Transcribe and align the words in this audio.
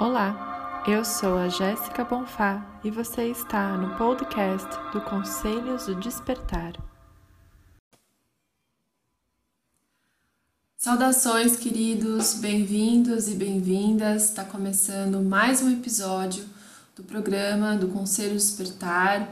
Olá, 0.00 0.82
eu 0.88 1.04
sou 1.04 1.36
a 1.36 1.50
Jéssica 1.50 2.02
Bonfá 2.02 2.80
e 2.82 2.90
você 2.90 3.24
está 3.26 3.76
no 3.76 3.98
podcast 3.98 4.66
do 4.94 5.00
Conselhos 5.02 5.84
do 5.84 5.94
Despertar. 5.96 6.72
Saudações, 10.78 11.54
queridos, 11.54 12.32
bem-vindos 12.32 13.28
e 13.28 13.34
bem-vindas. 13.34 14.30
Está 14.30 14.42
começando 14.42 15.20
mais 15.20 15.60
um 15.60 15.70
episódio 15.70 16.46
do 16.96 17.02
programa 17.02 17.76
do 17.76 17.88
Conselho 17.88 18.32
Despertar, 18.32 19.28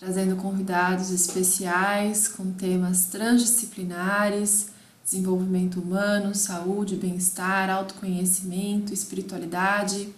trazendo 0.00 0.34
convidados 0.34 1.12
especiais 1.12 2.26
com 2.26 2.52
temas 2.52 3.04
transdisciplinares 3.04 4.71
desenvolvimento 5.04 5.80
humano, 5.80 6.34
saúde, 6.34 6.96
bem-estar, 6.96 7.68
autoconhecimento, 7.68 8.94
espiritualidade. 8.94 10.08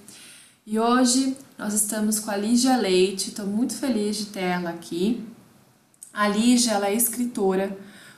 E 0.66 0.78
hoje 0.78 1.36
nós 1.58 1.74
estamos 1.74 2.18
com 2.18 2.30
a 2.30 2.36
Lígia 2.36 2.76
Leite, 2.76 3.30
estou 3.30 3.46
muito 3.46 3.76
feliz 3.76 4.16
de 4.16 4.26
ter 4.26 4.40
ela 4.40 4.70
aqui. 4.70 5.24
A 6.12 6.28
Lígia 6.28 6.72
ela 6.72 6.88
é 6.88 6.94
escritora, 6.94 7.76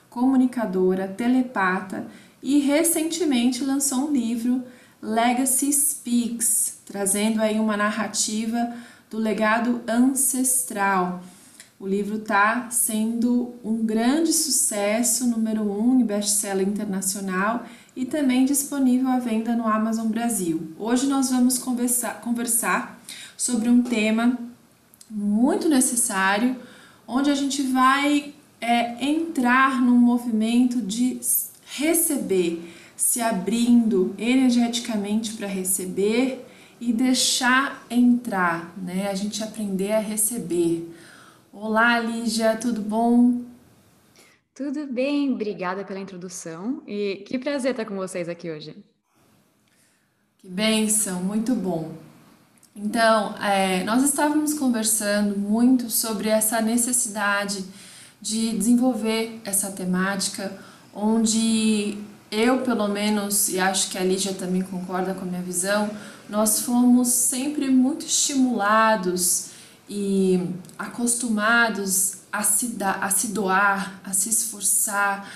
comunicadora, 0.09 1.07
telepata 1.07 2.05
e 2.41 2.59
recentemente 2.59 3.63
lançou 3.63 4.07
um 4.07 4.11
livro, 4.11 4.63
Legacy 5.01 5.71
Speaks, 5.71 6.79
trazendo 6.85 7.41
aí 7.41 7.59
uma 7.59 7.77
narrativa 7.77 8.75
do 9.09 9.17
legado 9.17 9.81
ancestral 9.87 11.21
o 11.79 11.85
livro 11.85 12.17
está 12.17 12.69
sendo 12.71 13.53
um 13.63 13.85
grande 13.85 14.33
sucesso, 14.33 15.27
número 15.27 15.61
um 15.61 15.99
em 15.99 16.03
best-seller 16.03 16.67
internacional 16.67 17.65
e 17.95 18.03
também 18.03 18.45
disponível 18.45 19.07
à 19.09 19.19
venda 19.19 19.55
no 19.55 19.67
Amazon 19.67 20.07
Brasil. 20.07 20.73
Hoje 20.79 21.05
nós 21.05 21.29
vamos 21.29 21.59
conversar, 21.59 22.21
conversar 22.21 22.99
sobre 23.37 23.69
um 23.69 23.83
tema 23.83 24.39
muito 25.09 25.69
necessário, 25.69 26.55
onde 27.07 27.29
a 27.29 27.35
gente 27.35 27.61
vai 27.61 28.33
é, 28.59 29.05
entrar 29.05 29.79
num 29.79 29.97
movimento 29.97 30.81
de 30.81 31.19
receber, 31.63 32.73
se 32.95 33.21
abrindo 33.21 34.15
energeticamente 34.17 35.33
para 35.33 35.45
receber 35.45 36.43
e 36.81 36.91
deixar 36.91 37.85
entrar, 37.89 38.73
né? 38.77 39.09
A 39.11 39.15
gente 39.15 39.43
aprender 39.43 39.91
a 39.91 39.99
receber. 39.99 40.91
Olá, 41.59 41.99
Lígia, 41.99 42.55
tudo 42.55 42.83
bom? 42.83 43.41
Tudo 44.53 44.85
bem, 44.85 45.33
obrigada 45.33 45.83
pela 45.83 45.99
introdução 45.99 46.83
e 46.85 47.23
que 47.25 47.39
prazer 47.39 47.71
estar 47.71 47.83
com 47.83 47.95
vocês 47.95 48.29
aqui 48.29 48.51
hoje. 48.51 48.75
Que 50.37 50.47
bênção, 50.47 51.23
muito 51.23 51.55
bom. 51.55 51.93
Então, 52.75 53.35
é, 53.41 53.83
nós 53.85 54.03
estávamos 54.03 54.53
conversando 54.53 55.35
muito 55.35 55.89
sobre 55.89 56.29
essa 56.29 56.61
necessidade 56.61 57.65
de 58.21 58.55
desenvolver 58.55 59.41
essa 59.43 59.71
temática, 59.71 60.55
onde 60.93 61.97
eu, 62.29 62.61
pelo 62.61 62.87
menos, 62.87 63.49
e 63.49 63.59
acho 63.59 63.89
que 63.89 63.97
a 63.97 64.03
Lígia 64.03 64.35
também 64.35 64.61
concorda 64.61 65.15
com 65.15 65.21
a 65.21 65.27
minha 65.27 65.41
visão, 65.41 65.89
nós 66.29 66.61
fomos 66.61 67.07
sempre 67.07 67.67
muito 67.71 68.05
estimulados 68.05 69.56
e 69.89 70.49
acostumados 70.77 72.17
a 72.31 72.43
se, 72.43 72.75
a 72.81 73.09
se 73.09 73.27
doar, 73.29 73.99
a 74.03 74.13
se 74.13 74.29
esforçar, 74.29 75.29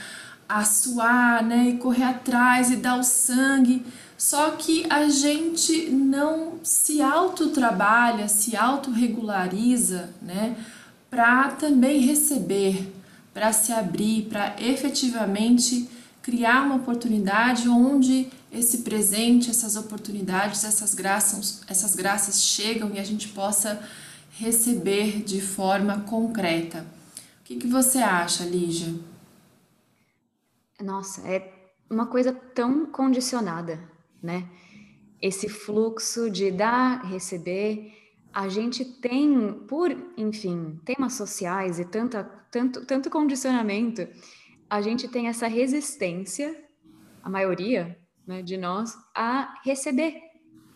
a 0.47 0.65
suar, 0.65 1.43
né, 1.43 1.69
e 1.69 1.77
correr 1.77 2.03
atrás 2.03 2.69
e 2.69 2.75
dar 2.75 2.99
o 2.99 3.03
sangue. 3.03 3.85
Só 4.17 4.51
que 4.51 4.85
a 4.89 5.07
gente 5.09 5.89
não 5.89 6.59
se 6.63 7.01
autotrabalha, 7.01 8.27
se 8.27 8.55
autorregulariza, 8.55 10.09
né, 10.21 10.55
para 11.09 11.49
também 11.51 12.01
receber, 12.01 12.93
para 13.33 13.51
se 13.53 13.71
abrir, 13.71 14.27
para 14.29 14.55
efetivamente 14.59 15.89
criar 16.21 16.63
uma 16.63 16.75
oportunidade 16.75 17.67
onde 17.67 18.27
esse 18.51 18.79
presente, 18.79 19.49
essas 19.49 19.75
oportunidades, 19.75 20.63
essas 20.63 20.93
graças, 20.93 21.61
essas 21.67 21.95
graças 21.95 22.43
chegam 22.43 22.91
e 22.93 22.99
a 22.99 23.03
gente 23.03 23.29
possa 23.29 23.81
receber 24.31 25.21
de 25.23 25.41
forma 25.41 26.01
concreta. 26.01 26.85
O 27.39 27.43
que, 27.43 27.57
que 27.57 27.67
você 27.67 27.99
acha, 27.99 28.43
Lígia? 28.45 28.93
Nossa, 30.79 31.27
é 31.27 31.53
uma 31.89 32.07
coisa 32.07 32.33
tão 32.33 32.85
condicionada, 32.85 33.79
né? 34.21 34.47
Esse 35.21 35.47
fluxo 35.47 36.29
de 36.29 36.49
dar, 36.49 37.05
receber, 37.05 37.93
a 38.33 38.47
gente 38.47 38.83
tem, 38.83 39.53
por, 39.67 39.91
enfim, 40.17 40.79
temas 40.85 41.13
sociais 41.13 41.79
e 41.79 41.85
tanta, 41.85 42.23
tanto, 42.49 42.85
tanto 42.85 43.09
condicionamento, 43.09 44.07
a 44.69 44.81
gente 44.81 45.07
tem 45.07 45.27
essa 45.27 45.47
resistência, 45.47 46.55
a 47.21 47.29
maioria 47.29 47.99
né, 48.25 48.41
de 48.41 48.57
nós, 48.57 48.97
a 49.13 49.61
receber 49.63 50.30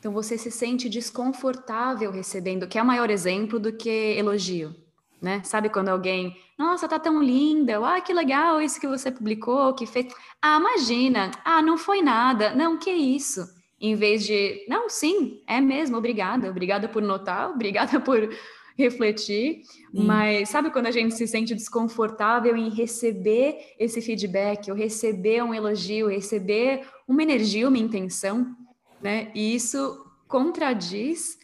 então 0.06 0.14
você 0.14 0.38
se 0.38 0.52
sente 0.52 0.88
desconfortável 0.88 2.12
recebendo, 2.12 2.68
que 2.68 2.78
é 2.78 2.84
o 2.84 2.86
maior 2.86 3.10
exemplo 3.10 3.60
do 3.60 3.74
que 3.74 3.90
elogio, 3.90 4.76
né? 5.20 5.42
Sabe 5.44 5.68
quando 5.68 5.90
alguém, 5.90 6.38
nossa, 6.60 6.88
tá 6.88 7.00
tão 7.00 7.24
linda, 7.24 7.84
ah, 7.84 8.00
que 8.00 8.14
legal 8.14 8.62
isso 8.62 8.80
que 8.80 8.86
você 8.86 9.10
publicou, 9.10 9.74
que 9.74 9.88
fez. 9.88 10.14
Ah, 10.40 10.60
imagina, 10.60 11.32
ah, 11.44 11.60
não 11.60 11.76
foi 11.76 12.04
nada, 12.04 12.54
não, 12.54 12.78
que 12.78 12.92
isso. 12.92 13.48
Em 13.82 13.96
vez 13.96 14.24
de, 14.24 14.64
não, 14.70 14.88
sim, 14.92 15.42
é 15.48 15.60
mesmo, 15.60 15.98
obrigada, 15.98 16.52
obrigada 16.52 16.88
por 16.88 17.02
notar, 17.02 17.50
obrigada 17.58 18.00
por 18.00 18.30
refletir, 18.78 19.64
mas 19.92 20.50
sabe 20.50 20.70
quando 20.70 20.86
a 20.86 20.92
gente 20.92 21.16
se 21.16 21.28
sente 21.28 21.56
desconfortável 21.56 22.56
em 22.56 22.70
receber 22.70 23.74
esse 23.80 24.00
feedback, 24.04 24.70
ou 24.70 24.78
receber 24.78 25.44
um 25.44 25.52
elogio, 25.52 26.10
receber 26.10 26.86
uma 27.08 27.24
energia, 27.24 27.68
uma 27.68 27.80
intenção? 27.80 28.56
Né? 29.02 29.32
E 29.36 29.56
isso 29.56 30.06
contradiz 30.28 31.38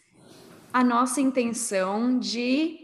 a 0.72 0.82
nossa 0.82 1.20
intenção 1.20 2.18
de 2.18 2.82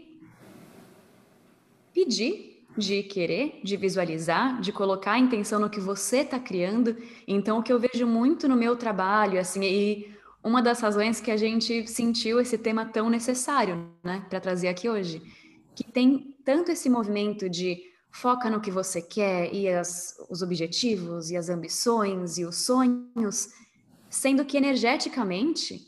pedir, 1.93 2.65
de 2.77 3.03
querer, 3.03 3.59
de 3.63 3.75
visualizar, 3.75 4.61
de 4.61 4.71
colocar 4.71 5.13
a 5.13 5.19
intenção 5.19 5.59
no 5.59 5.69
que 5.69 5.79
você 5.79 6.19
está 6.19 6.39
criando. 6.39 6.95
Então, 7.27 7.59
o 7.59 7.63
que 7.63 7.73
eu 7.73 7.79
vejo 7.79 8.05
muito 8.05 8.47
no 8.47 8.55
meu 8.55 8.75
trabalho, 8.75 9.39
assim, 9.39 9.63
e 9.63 10.15
uma 10.43 10.61
das 10.61 10.79
razões 10.79 11.19
que 11.19 11.31
a 11.31 11.37
gente 11.37 11.85
sentiu 11.87 12.39
esse 12.39 12.57
tema 12.57 12.85
tão 12.85 13.09
necessário, 13.09 13.89
né, 14.03 14.25
para 14.29 14.39
trazer 14.39 14.69
aqui 14.69 14.89
hoje, 14.89 15.21
que 15.75 15.83
tem 15.83 16.35
tanto 16.45 16.71
esse 16.71 16.89
movimento 16.89 17.49
de 17.49 17.83
foca 18.11 18.49
no 18.49 18.61
que 18.61 18.71
você 18.71 19.01
quer 19.01 19.53
e 19.53 19.67
as, 19.67 20.15
os 20.29 20.41
objetivos 20.41 21.29
e 21.29 21.37
as 21.37 21.49
ambições 21.49 22.37
e 22.37 22.45
os 22.45 22.57
sonhos, 22.65 23.49
sendo 24.09 24.43
que 24.43 24.57
energeticamente 24.57 25.87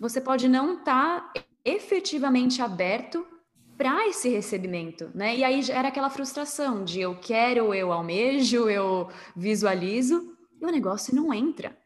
você 0.00 0.20
pode 0.20 0.48
não 0.48 0.78
estar 0.78 1.32
tá 1.32 1.42
efetivamente 1.64 2.60
aberto 2.60 3.26
para 3.76 4.06
esse 4.08 4.28
recebimento, 4.28 5.10
né? 5.14 5.36
E 5.36 5.44
aí 5.44 5.62
gera 5.62 5.88
aquela 5.88 6.10
frustração 6.10 6.84
de 6.84 7.00
eu 7.00 7.16
quero, 7.16 7.74
eu 7.74 7.92
almejo, 7.92 8.68
eu 8.68 9.08
visualizo 9.34 10.36
e 10.60 10.64
o 10.64 10.70
negócio 10.70 11.14
não 11.14 11.32
entra. 11.32 11.76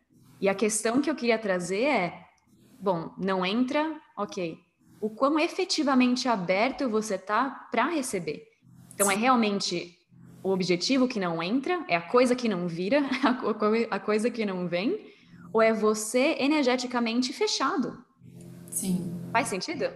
E 0.40 0.48
a 0.48 0.54
questão 0.54 1.00
que 1.00 1.10
eu 1.10 1.14
queria 1.14 1.38
trazer 1.38 1.84
é, 1.84 2.26
bom, 2.78 3.10
não 3.16 3.44
entra, 3.44 3.98
ok. 4.16 4.58
O 5.00 5.10
quão 5.10 5.38
efetivamente 5.38 6.28
aberto 6.28 6.88
você 6.88 7.16
tá 7.16 7.68
para 7.70 7.88
receber. 7.88 8.42
Então 8.94 9.10
é 9.10 9.14
realmente 9.14 9.96
o 10.42 10.50
objetivo 10.50 11.08
que 11.08 11.18
não 11.18 11.42
entra, 11.42 11.84
é 11.88 11.96
a 11.96 12.00
coisa 12.00 12.36
que 12.36 12.48
não 12.48 12.68
vira, 12.68 13.00
a 13.90 13.98
coisa 13.98 14.30
que 14.30 14.44
não 14.44 14.68
vem, 14.68 15.00
ou 15.52 15.62
é 15.62 15.72
você 15.72 16.36
energeticamente 16.38 17.32
fechado? 17.32 17.98
Sim. 18.70 19.14
Faz 19.32 19.48
sentido? 19.48 19.88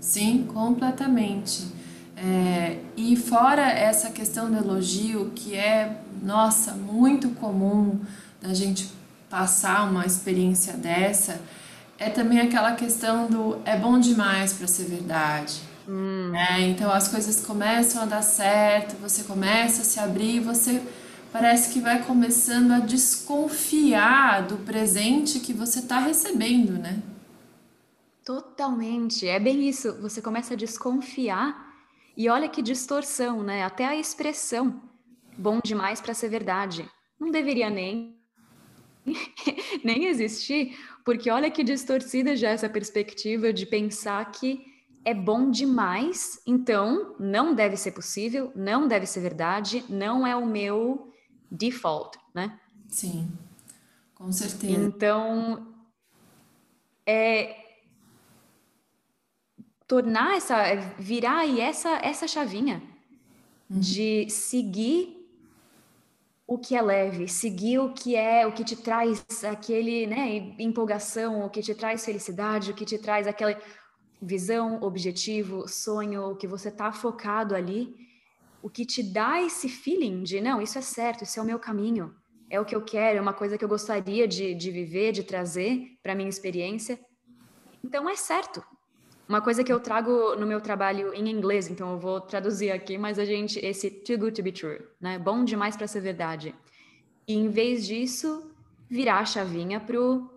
Sim, 0.00 0.46
completamente. 0.52 1.66
É, 2.16 2.78
e 2.96 3.16
fora 3.16 3.62
essa 3.70 4.10
questão 4.10 4.50
do 4.50 4.56
elogio, 4.56 5.32
que 5.34 5.54
é, 5.54 6.00
nossa, 6.22 6.72
muito 6.72 7.30
comum 7.30 8.00
da 8.40 8.52
gente 8.52 8.90
passar 9.30 9.88
uma 9.88 10.04
experiência 10.04 10.72
dessa, 10.72 11.40
é 11.98 12.10
também 12.10 12.40
aquela 12.40 12.72
questão 12.72 13.28
do 13.28 13.58
é 13.64 13.76
bom 13.76 13.98
demais 13.98 14.52
para 14.52 14.66
ser 14.66 14.84
verdade. 14.84 15.60
Hum. 15.88 16.32
É, 16.34 16.60
então 16.62 16.90
as 16.92 17.08
coisas 17.08 17.44
começam 17.44 18.02
a 18.02 18.04
dar 18.04 18.22
certo, 18.22 18.96
você 19.00 19.24
começa 19.24 19.82
a 19.82 19.84
se 19.84 19.98
abrir, 19.98 20.40
você 20.40 20.82
parece 21.32 21.72
que 21.72 21.80
vai 21.80 22.04
começando 22.04 22.72
a 22.72 22.80
desconfiar 22.80 24.46
do 24.46 24.56
presente 24.58 25.40
que 25.40 25.52
você 25.52 25.80
está 25.80 25.98
recebendo, 25.98 26.72
né? 26.72 27.02
Totalmente, 28.24 29.26
é 29.26 29.38
bem 29.38 29.68
isso. 29.68 30.00
Você 30.00 30.20
começa 30.20 30.54
a 30.54 30.56
desconfiar 30.56 31.74
e 32.16 32.28
olha 32.28 32.48
que 32.48 32.60
distorção, 32.60 33.42
né? 33.42 33.64
Até 33.64 33.86
a 33.86 33.96
expressão 33.96 34.82
bom 35.36 35.60
demais 35.64 36.00
para 36.00 36.12
ser 36.12 36.28
verdade. 36.28 36.88
Não 37.18 37.30
deveria 37.30 37.70
nem 37.70 38.18
nem 39.82 40.06
existir, 40.06 40.76
porque 41.04 41.30
olha 41.30 41.50
que 41.50 41.64
distorcida 41.64 42.36
já 42.36 42.50
essa 42.50 42.68
perspectiva 42.68 43.52
de 43.52 43.64
pensar 43.64 44.30
que 44.30 44.60
é 45.04 45.14
bom 45.14 45.50
demais, 45.50 46.42
então 46.46 47.16
não 47.18 47.54
deve 47.54 47.76
ser 47.76 47.92
possível, 47.92 48.52
não 48.54 48.86
deve 48.86 49.06
ser 49.06 49.20
verdade, 49.20 49.84
não 49.88 50.26
é 50.26 50.36
o 50.36 50.44
meu 50.44 51.10
default, 51.50 52.18
né? 52.34 52.58
Sim, 52.88 53.30
com 54.14 54.30
certeza. 54.32 54.80
Então, 54.80 55.74
é 57.06 57.64
tornar 59.86 60.36
essa, 60.36 60.76
virar 60.98 61.38
aí 61.38 61.60
essa, 61.60 61.98
essa 62.02 62.28
chavinha 62.28 62.82
uhum. 63.70 63.80
de 63.80 64.28
seguir 64.28 65.18
o 66.46 66.58
que 66.58 66.76
é 66.76 66.82
leve, 66.82 67.28
seguir 67.28 67.78
o 67.78 67.92
que 67.92 68.14
é, 68.14 68.46
o 68.46 68.52
que 68.52 68.64
te 68.64 68.76
traz 68.76 69.24
aquele, 69.44 70.06
né, 70.06 70.54
empolgação, 70.58 71.44
o 71.44 71.50
que 71.50 71.60
te 71.60 71.74
traz 71.74 72.04
felicidade, 72.04 72.70
o 72.70 72.74
que 72.74 72.84
te 72.84 72.98
traz 72.98 73.26
aquela 73.26 73.58
visão, 74.20 74.82
objetivo, 74.82 75.68
sonho, 75.68 76.30
o 76.30 76.36
que 76.36 76.46
você 76.46 76.70
tá 76.70 76.90
focado 76.90 77.54
ali, 77.54 77.94
o 78.62 78.68
que 78.68 78.84
te 78.84 79.02
dá 79.02 79.40
esse 79.42 79.68
feeling 79.68 80.22
de, 80.22 80.40
não, 80.40 80.60
isso 80.60 80.78
é 80.78 80.82
certo, 80.82 81.24
isso 81.24 81.38
é 81.38 81.42
o 81.42 81.46
meu 81.46 81.58
caminho, 81.58 82.14
é 82.50 82.60
o 82.60 82.64
que 82.64 82.74
eu 82.74 82.82
quero, 82.82 83.18
é 83.18 83.20
uma 83.20 83.32
coisa 83.32 83.56
que 83.56 83.64
eu 83.64 83.68
gostaria 83.68 84.26
de, 84.26 84.54
de 84.54 84.70
viver, 84.70 85.12
de 85.12 85.22
trazer 85.22 85.98
para 86.02 86.14
minha 86.14 86.28
experiência. 86.28 86.98
Então 87.84 88.08
é 88.08 88.16
certo, 88.16 88.62
uma 89.28 89.42
coisa 89.42 89.62
que 89.62 89.70
eu 89.70 89.78
trago 89.78 90.34
no 90.36 90.46
meu 90.46 90.58
trabalho 90.58 91.12
em 91.12 91.28
inglês, 91.28 91.68
então 91.68 91.92
eu 91.92 91.98
vou 91.98 92.18
traduzir 92.18 92.70
aqui, 92.70 92.96
mas 92.96 93.18
a 93.18 93.26
gente, 93.26 93.58
esse 93.64 93.90
too 93.90 94.16
good 94.16 94.32
to 94.32 94.42
be 94.42 94.50
true, 94.50 94.80
né? 94.98 95.18
Bom 95.18 95.44
demais 95.44 95.76
para 95.76 95.86
ser 95.86 96.00
verdade. 96.00 96.54
E 97.26 97.34
em 97.34 97.50
vez 97.50 97.86
disso, 97.86 98.50
virar 98.88 99.18
a 99.18 99.26
chavinha 99.26 99.78
pro 99.78 100.30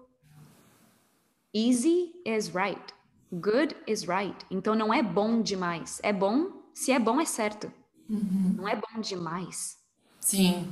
easy 1.53 2.11
is 2.25 2.49
right, 2.53 2.93
good 3.31 3.73
is 3.87 4.03
right. 4.03 4.45
Então 4.51 4.75
não 4.75 4.93
é 4.93 5.01
bom 5.01 5.41
demais, 5.41 6.01
é 6.03 6.11
bom, 6.11 6.69
se 6.73 6.91
é 6.91 6.99
bom 6.99 7.21
é 7.21 7.25
certo. 7.25 7.71
Uhum. 8.11 8.55
Não 8.57 8.67
é 8.67 8.75
bom 8.75 9.01
demais. 9.01 9.77
Sim, 10.19 10.67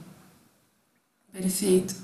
perfeito. 1.32 1.96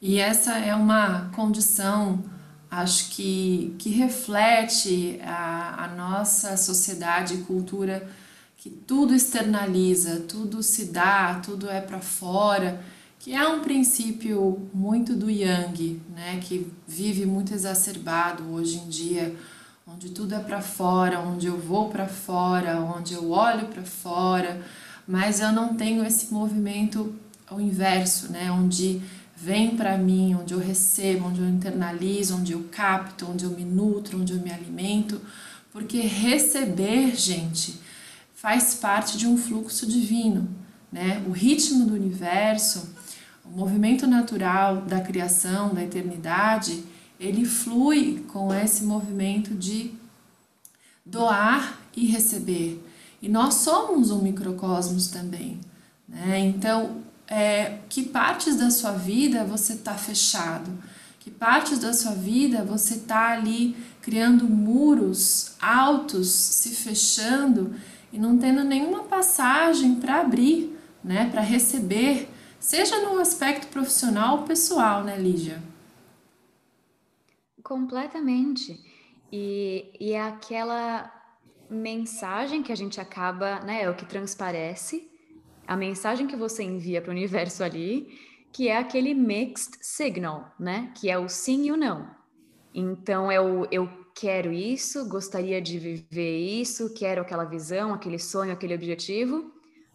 E 0.00 0.18
essa 0.18 0.58
é 0.58 0.74
uma 0.74 1.30
condição 1.30 2.22
acho 2.70 3.10
que, 3.10 3.74
que 3.78 3.90
reflete 3.90 5.20
a, 5.22 5.84
a 5.84 5.88
nossa 5.88 6.56
sociedade 6.56 7.34
e 7.34 7.42
cultura 7.42 8.08
que 8.56 8.70
tudo 8.70 9.14
externaliza, 9.14 10.20
tudo 10.20 10.62
se 10.62 10.86
dá, 10.86 11.40
tudo 11.40 11.68
é 11.68 11.80
para 11.80 12.00
fora, 12.00 12.82
que 13.18 13.34
é 13.34 13.46
um 13.46 13.60
princípio 13.60 14.68
muito 14.72 15.14
do 15.14 15.30
Yang, 15.30 16.00
né, 16.14 16.40
que 16.42 16.66
vive 16.86 17.26
muito 17.26 17.52
exacerbado 17.54 18.50
hoje 18.52 18.78
em 18.78 18.88
dia, 18.88 19.36
onde 19.86 20.10
tudo 20.10 20.34
é 20.34 20.38
para 20.38 20.60
fora, 20.60 21.20
onde 21.20 21.46
eu 21.46 21.58
vou 21.58 21.88
para 21.88 22.06
fora, 22.06 22.80
onde 22.80 23.14
eu 23.14 23.30
olho 23.30 23.66
para 23.66 23.82
fora, 23.82 24.62
mas 25.06 25.40
eu 25.40 25.52
não 25.52 25.74
tenho 25.74 26.04
esse 26.04 26.32
movimento 26.32 27.14
ao 27.46 27.60
inverso, 27.60 28.30
né, 28.30 28.50
onde 28.50 29.02
vem 29.36 29.76
para 29.76 29.98
mim, 29.98 30.36
onde 30.40 30.54
eu 30.54 30.60
recebo, 30.60 31.26
onde 31.26 31.40
eu 31.40 31.48
internalizo, 31.48 32.36
onde 32.36 32.52
eu 32.52 32.64
capto, 32.70 33.28
onde 33.28 33.44
eu 33.44 33.50
me 33.50 33.64
nutro, 33.64 34.20
onde 34.20 34.32
eu 34.32 34.40
me 34.40 34.52
alimento, 34.52 35.20
porque 35.72 36.00
receber, 36.00 37.16
gente, 37.16 37.80
faz 38.34 38.74
parte 38.74 39.18
de 39.18 39.26
um 39.26 39.36
fluxo 39.36 39.86
divino, 39.86 40.48
né? 40.92 41.22
O 41.26 41.32
ritmo 41.32 41.86
do 41.86 41.94
universo, 41.94 42.94
o 43.44 43.48
movimento 43.48 44.06
natural 44.06 44.82
da 44.82 45.00
criação, 45.00 45.74
da 45.74 45.82
eternidade, 45.82 46.84
ele 47.22 47.44
flui 47.44 48.24
com 48.26 48.52
esse 48.52 48.82
movimento 48.82 49.54
de 49.54 49.94
doar 51.06 51.80
e 51.96 52.04
receber. 52.06 52.84
E 53.22 53.28
nós 53.28 53.54
somos 53.54 54.10
um 54.10 54.20
microcosmos 54.20 55.06
também, 55.06 55.60
né? 56.08 56.40
Então, 56.40 56.96
é, 57.28 57.78
que 57.88 58.02
partes 58.02 58.56
da 58.56 58.70
sua 58.70 58.90
vida 58.90 59.44
você 59.44 59.74
está 59.74 59.94
fechado, 59.94 60.70
que 61.20 61.30
partes 61.30 61.78
da 61.78 61.92
sua 61.92 62.12
vida 62.12 62.64
você 62.64 62.94
está 62.94 63.30
ali 63.30 63.76
criando 64.00 64.44
muros 64.48 65.52
altos, 65.60 66.28
se 66.28 66.70
fechando 66.70 67.72
e 68.12 68.18
não 68.18 68.36
tendo 68.36 68.64
nenhuma 68.64 69.04
passagem 69.04 69.94
para 69.94 70.20
abrir, 70.20 70.76
né, 71.04 71.30
para 71.30 71.40
receber, 71.40 72.28
seja 72.58 72.98
no 72.98 73.20
aspecto 73.20 73.68
profissional 73.68 74.38
ou 74.38 74.42
pessoal, 74.42 75.04
né, 75.04 75.16
Lígia? 75.16 75.62
Completamente. 77.72 78.78
E, 79.32 79.90
e 79.98 80.12
é 80.12 80.20
aquela 80.20 81.10
mensagem 81.70 82.62
que 82.62 82.70
a 82.70 82.74
gente 82.74 83.00
acaba, 83.00 83.60
né, 83.60 83.84
é 83.84 83.88
o 83.88 83.94
que 83.94 84.04
transparece, 84.04 85.10
a 85.66 85.74
mensagem 85.74 86.26
que 86.26 86.36
você 86.36 86.62
envia 86.62 87.00
para 87.00 87.08
o 87.08 87.14
universo 87.14 87.64
ali, 87.64 88.08
que 88.52 88.68
é 88.68 88.76
aquele 88.76 89.14
mixed 89.14 89.78
signal, 89.80 90.52
né? 90.60 90.92
Que 90.94 91.08
é 91.08 91.18
o 91.18 91.30
sim 91.30 91.68
e 91.68 91.72
o 91.72 91.76
não. 91.78 92.10
Então 92.74 93.32
é 93.32 93.40
o 93.40 93.66
eu 93.70 93.88
quero 94.14 94.52
isso, 94.52 95.08
gostaria 95.08 95.58
de 95.62 95.78
viver 95.78 96.38
isso, 96.60 96.92
quero 96.92 97.22
aquela 97.22 97.44
visão, 97.44 97.94
aquele 97.94 98.18
sonho, 98.18 98.52
aquele 98.52 98.74
objetivo, 98.74 99.50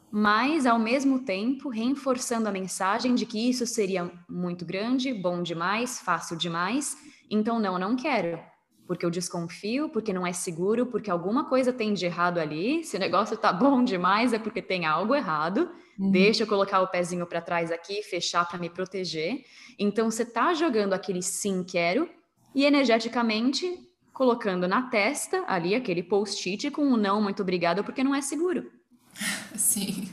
mas 0.10 0.66
ao 0.66 0.80
mesmo 0.80 1.20
tempo 1.20 1.70
reforçando 1.70 2.50
a 2.50 2.52
mensagem 2.52 3.14
de 3.14 3.28
que 3.28 3.48
isso 3.48 3.68
seria 3.68 4.12
muito 4.28 4.66
grande, 4.66 5.14
bom 5.14 5.44
demais, 5.44 6.00
fácil 6.00 6.36
demais, 6.36 6.98
então 7.30 7.60
não, 7.60 7.78
não 7.78 7.96
quero 7.96 8.40
porque 8.88 9.06
eu 9.06 9.12
desconfio, 9.12 9.90
porque 9.90 10.14
não 10.14 10.26
é 10.26 10.32
seguro, 10.32 10.86
porque 10.86 11.12
alguma 11.12 11.44
coisa 11.44 11.74
tem 11.74 11.94
de 11.94 12.06
errado 12.06 12.40
ali. 12.40 12.84
Se 12.86 12.96
o 12.96 13.00
negócio 13.00 13.36
tá 13.36 13.52
bom 13.52 13.84
demais, 13.84 14.32
é 14.32 14.40
porque 14.40 14.62
tem 14.62 14.86
algo 14.86 15.14
errado. 15.14 15.70
Uhum. 16.00 16.10
Deixa 16.10 16.44
eu 16.44 16.48
colocar 16.48 16.80
o 16.80 16.88
pezinho 16.88 17.26
para 17.28 17.42
trás 17.42 17.70
aqui, 17.70 18.02
fechar 18.02 18.48
para 18.48 18.58
me 18.58 18.70
proteger. 18.70 19.44
Então 19.78 20.10
você 20.10 20.24
tá 20.24 20.54
jogando 20.54 20.94
aquele 20.94 21.22
sim 21.22 21.64
quero 21.64 22.10
e 22.56 22.64
energeticamente 22.64 23.84
colocando 24.14 24.68
na 24.68 24.84
testa 24.84 25.44
ali 25.48 25.76
aquele 25.76 26.02
post-it 26.02 26.72
com 26.72 26.82
um 26.82 26.98
não 26.98 27.22
muito 27.22 27.42
obrigado 27.42 27.84
porque 27.84 28.04
não 28.04 28.16
é 28.16 28.22
seguro. 28.22 28.72
Sim. 29.56 30.10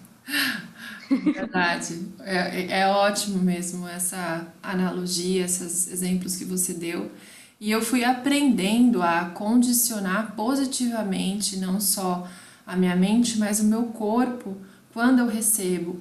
Verdade. 1.10 2.08
É, 2.20 2.62
é, 2.62 2.80
é 2.80 2.88
ótimo 2.88 3.38
mesmo 3.38 3.86
essa 3.88 4.46
analogia, 4.62 5.44
esses 5.44 5.88
exemplos 5.88 6.36
que 6.36 6.44
você 6.44 6.74
deu. 6.74 7.10
E 7.60 7.70
eu 7.70 7.80
fui 7.82 8.04
aprendendo 8.04 9.02
a 9.02 9.26
condicionar 9.26 10.32
positivamente 10.34 11.56
não 11.58 11.81
só 11.81 12.29
a 12.67 12.76
minha 12.76 12.96
mente, 12.96 13.38
mas 13.38 13.60
o 13.60 13.64
meu 13.64 13.84
corpo 13.84 14.56
quando 14.93 15.19
eu 15.19 15.26
recebo. 15.26 16.00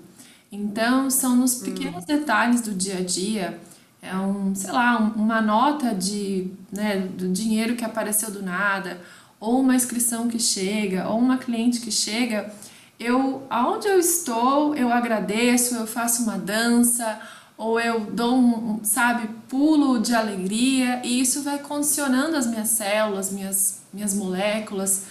Então, 0.51 1.09
são 1.09 1.35
nos 1.35 1.55
pequenos 1.55 2.03
hum. 2.03 2.07
detalhes 2.07 2.61
do 2.61 2.71
dia 2.71 2.99
a 2.99 3.03
dia, 3.03 3.59
é 4.01 4.15
um, 4.15 4.53
sei 4.53 4.71
lá, 4.71 4.99
uma 4.99 5.41
nota 5.41 5.95
de, 5.95 6.51
né, 6.71 6.99
do 6.99 7.29
dinheiro 7.29 7.75
que 7.75 7.83
apareceu 7.83 8.29
do 8.29 8.43
nada, 8.43 9.01
ou 9.39 9.61
uma 9.61 9.75
inscrição 9.75 10.27
que 10.27 10.39
chega, 10.39 11.07
ou 11.07 11.17
uma 11.17 11.37
cliente 11.37 11.79
que 11.79 11.91
chega, 11.91 12.53
eu, 12.99 13.45
aonde 13.49 13.87
eu 13.87 13.99
estou, 13.99 14.75
eu 14.75 14.91
agradeço, 14.91 15.75
eu 15.75 15.87
faço 15.87 16.23
uma 16.23 16.37
dança, 16.37 17.19
ou 17.57 17.79
eu 17.79 18.01
dou 18.01 18.35
um, 18.35 18.79
sabe, 18.83 19.29
pulo 19.47 19.99
de 19.99 20.13
alegria 20.13 21.01
e 21.03 21.21
isso 21.21 21.43
vai 21.43 21.59
condicionando 21.59 22.35
as 22.35 22.47
minhas 22.47 22.69
células, 22.69 23.31
minhas, 23.31 23.81
minhas 23.93 24.13
moléculas, 24.13 25.05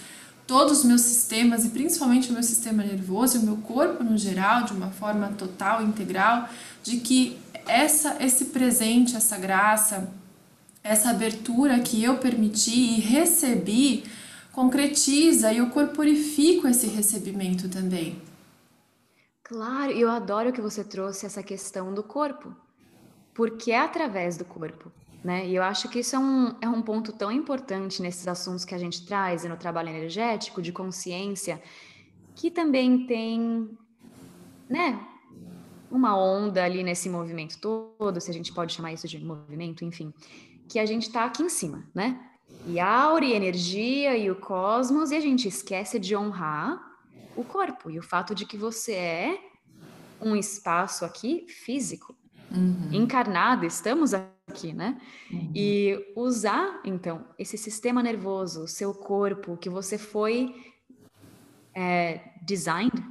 todos 0.45 0.79
os 0.79 0.85
meus 0.85 1.01
sistemas 1.01 1.65
e 1.65 1.69
principalmente 1.69 2.29
o 2.29 2.33
meu 2.33 2.43
sistema 2.43 2.83
nervoso 2.83 3.37
e 3.37 3.39
o 3.39 3.43
meu 3.43 3.57
corpo 3.57 4.03
no 4.03 4.17
geral, 4.17 4.63
de 4.63 4.73
uma 4.73 4.89
forma 4.89 5.29
total, 5.37 5.81
integral, 5.81 6.49
de 6.83 6.97
que 6.97 7.37
essa, 7.65 8.17
esse 8.19 8.45
presente, 8.45 9.15
essa 9.15 9.37
graça, 9.37 10.11
essa 10.83 11.11
abertura 11.11 11.79
que 11.79 12.03
eu 12.03 12.17
permiti 12.17 12.97
e 12.97 12.99
recebi 12.99 14.03
concretiza 14.53 15.51
e 15.51 15.57
eu 15.57 15.69
corporifico 15.71 16.67
esse 16.67 16.87
recebimento 16.87 17.67
também. 17.67 18.21
Claro, 19.43 19.91
e 19.91 19.99
eu 19.99 20.09
adoro 20.09 20.53
que 20.53 20.61
você 20.61 20.83
trouxe 20.83 21.25
essa 21.25 21.43
questão 21.43 21.93
do 21.93 22.03
corpo, 22.03 22.55
porque 23.33 23.71
é 23.71 23.79
através 23.79 24.37
do 24.37 24.45
corpo, 24.45 24.91
né? 25.23 25.47
E 25.47 25.55
eu 25.55 25.63
acho 25.63 25.89
que 25.89 25.99
isso 25.99 26.15
é 26.15 26.19
um, 26.19 26.55
é 26.61 26.69
um 26.69 26.81
ponto 26.81 27.11
tão 27.11 27.31
importante 27.31 28.01
nesses 28.01 28.27
assuntos 28.27 28.63
que 28.63 28.75
a 28.75 28.77
gente 28.77 29.05
traz 29.05 29.43
no 29.43 29.57
trabalho 29.57 29.89
energético, 29.89 30.61
de 30.61 30.71
consciência, 30.71 31.61
que 32.35 32.49
também 32.49 33.05
tem, 33.05 33.69
né, 34.69 34.99
uma 35.89 36.15
onda 36.17 36.63
ali 36.63 36.83
nesse 36.83 37.09
movimento 37.09 37.59
todo, 37.59 38.21
se 38.21 38.29
a 38.29 38.33
gente 38.33 38.53
pode 38.53 38.73
chamar 38.73 38.93
isso 38.93 39.07
de 39.07 39.23
movimento, 39.23 39.83
enfim, 39.83 40.13
que 40.69 40.79
a 40.79 40.85
gente 40.85 41.07
está 41.07 41.25
aqui 41.25 41.43
em 41.43 41.49
cima, 41.49 41.83
né? 41.93 42.32
E 42.65 42.79
aura 42.79 43.25
e 43.25 43.33
energia 43.33 44.17
e 44.17 44.31
o 44.31 44.35
cosmos, 44.35 45.11
e 45.11 45.15
a 45.15 45.19
gente 45.19 45.47
esquece 45.47 45.99
de 45.99 46.15
honrar 46.15 46.81
o 47.35 47.43
corpo 47.43 47.89
e 47.89 47.99
o 47.99 48.03
fato 48.03 48.33
de 48.33 48.45
que 48.45 48.57
você 48.57 48.93
é 48.93 49.39
um 50.21 50.35
espaço 50.35 51.03
aqui 51.03 51.45
físico. 51.49 52.15
uhum. 52.51 52.89
encarnada, 52.91 53.65
estamos 53.65 54.13
aqui, 54.13 54.73
né? 54.73 55.01
Uhum. 55.31 55.51
E 55.55 56.13
usar, 56.15 56.81
então, 56.85 57.25
esse 57.37 57.57
sistema 57.57 58.03
nervoso, 58.03 58.67
seu 58.67 58.93
corpo, 58.93 59.57
que 59.57 59.69
você 59.69 59.97
foi 59.97 60.53
é, 61.73 62.21
designed. 62.41 63.03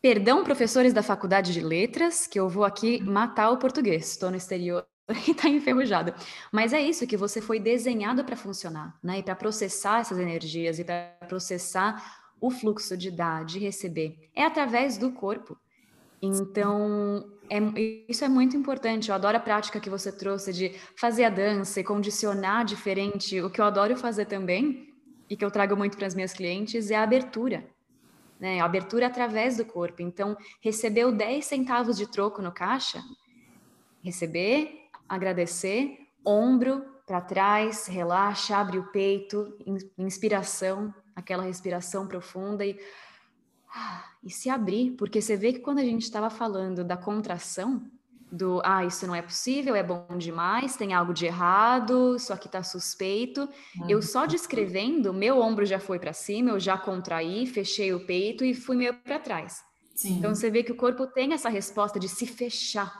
Perdão, 0.00 0.44
professores 0.44 0.92
da 0.92 1.02
faculdade 1.02 1.52
de 1.52 1.60
letras, 1.60 2.26
que 2.26 2.38
eu 2.38 2.48
vou 2.48 2.64
aqui 2.64 3.02
matar 3.02 3.50
o 3.50 3.58
português. 3.58 4.10
Estou 4.10 4.30
no 4.30 4.36
exterior 4.36 4.86
e 5.26 5.30
está 5.30 5.48
enferrujado. 5.48 6.14
Mas 6.50 6.72
é 6.72 6.80
isso 6.80 7.06
que 7.06 7.16
você 7.16 7.40
foi 7.40 7.60
desenhado 7.60 8.24
para 8.24 8.36
funcionar, 8.36 8.98
né? 9.02 9.18
E 9.18 9.22
para 9.22 9.34
processar 9.34 10.00
essas 10.00 10.18
energias 10.18 10.78
e 10.78 10.84
para 10.84 11.16
processar 11.28 12.22
o 12.40 12.50
fluxo 12.50 12.96
de 12.96 13.10
dar, 13.10 13.44
de 13.44 13.58
receber. 13.58 14.30
É 14.34 14.44
através 14.44 14.98
do 14.98 15.12
corpo. 15.12 15.56
Então, 16.20 17.26
é, 17.50 17.58
isso 18.08 18.24
é 18.24 18.28
muito 18.28 18.56
importante. 18.56 19.08
Eu 19.08 19.14
adoro 19.14 19.36
a 19.36 19.40
prática 19.40 19.78
que 19.78 19.90
você 19.90 20.10
trouxe 20.10 20.52
de 20.52 20.72
fazer 20.96 21.24
a 21.24 21.30
dança 21.30 21.80
e 21.80 21.84
condicionar 21.84 22.64
diferente. 22.64 23.40
O 23.42 23.50
que 23.50 23.60
eu 23.60 23.64
adoro 23.64 23.96
fazer 23.96 24.24
também, 24.24 24.88
e 25.28 25.36
que 25.36 25.44
eu 25.44 25.50
trago 25.50 25.76
muito 25.76 25.96
para 25.96 26.06
as 26.06 26.14
minhas 26.14 26.32
clientes, 26.32 26.90
é 26.90 26.96
a 26.96 27.02
abertura. 27.02 27.66
Né? 28.40 28.60
A 28.60 28.64
abertura 28.64 29.06
através 29.06 29.56
do 29.56 29.64
corpo. 29.64 30.02
Então, 30.02 30.36
recebeu 30.62 31.12
10 31.12 31.44
centavos 31.44 31.96
de 31.96 32.10
troco 32.10 32.40
no 32.40 32.52
caixa, 32.52 33.02
receber, 34.02 34.83
agradecer, 35.08 35.98
ombro 36.24 36.84
para 37.06 37.20
trás, 37.20 37.86
relaxa, 37.86 38.56
abre 38.56 38.78
o 38.78 38.90
peito, 38.90 39.56
inspiração, 39.98 40.94
aquela 41.14 41.42
respiração 41.42 42.06
profunda 42.06 42.64
e 42.64 42.78
ah, 43.76 44.04
e 44.22 44.30
se 44.30 44.48
abrir, 44.48 44.92
porque 44.92 45.20
você 45.20 45.36
vê 45.36 45.52
que 45.52 45.58
quando 45.58 45.80
a 45.80 45.84
gente 45.84 46.02
estava 46.02 46.30
falando 46.30 46.84
da 46.84 46.96
contração, 46.96 47.82
do 48.30 48.60
ah, 48.64 48.84
isso 48.84 49.06
não 49.06 49.14
é 49.14 49.22
possível, 49.22 49.76
é 49.76 49.82
bom 49.82 50.06
demais, 50.18 50.76
tem 50.76 50.92
algo 50.92 51.12
de 51.12 51.26
errado, 51.26 52.16
isso 52.16 52.32
aqui 52.32 52.46
está 52.46 52.62
suspeito. 52.62 53.48
Eu 53.88 54.02
só 54.02 54.26
descrevendo, 54.26 55.12
meu 55.12 55.40
ombro 55.40 55.64
já 55.64 55.78
foi 55.78 55.98
para 55.98 56.12
cima, 56.12 56.50
eu 56.50 56.58
já 56.58 56.76
contraí, 56.76 57.46
fechei 57.46 57.92
o 57.92 58.04
peito 58.06 58.44
e 58.44 58.54
fui 58.54 58.76
meio 58.76 58.94
para 58.94 59.18
trás. 59.18 59.62
Sim. 59.94 60.18
Então 60.18 60.34
você 60.34 60.50
vê 60.50 60.62
que 60.62 60.72
o 60.72 60.76
corpo 60.76 61.06
tem 61.06 61.32
essa 61.32 61.48
resposta 61.48 62.00
de 62.00 62.08
se 62.08 62.26
fechar. 62.26 62.92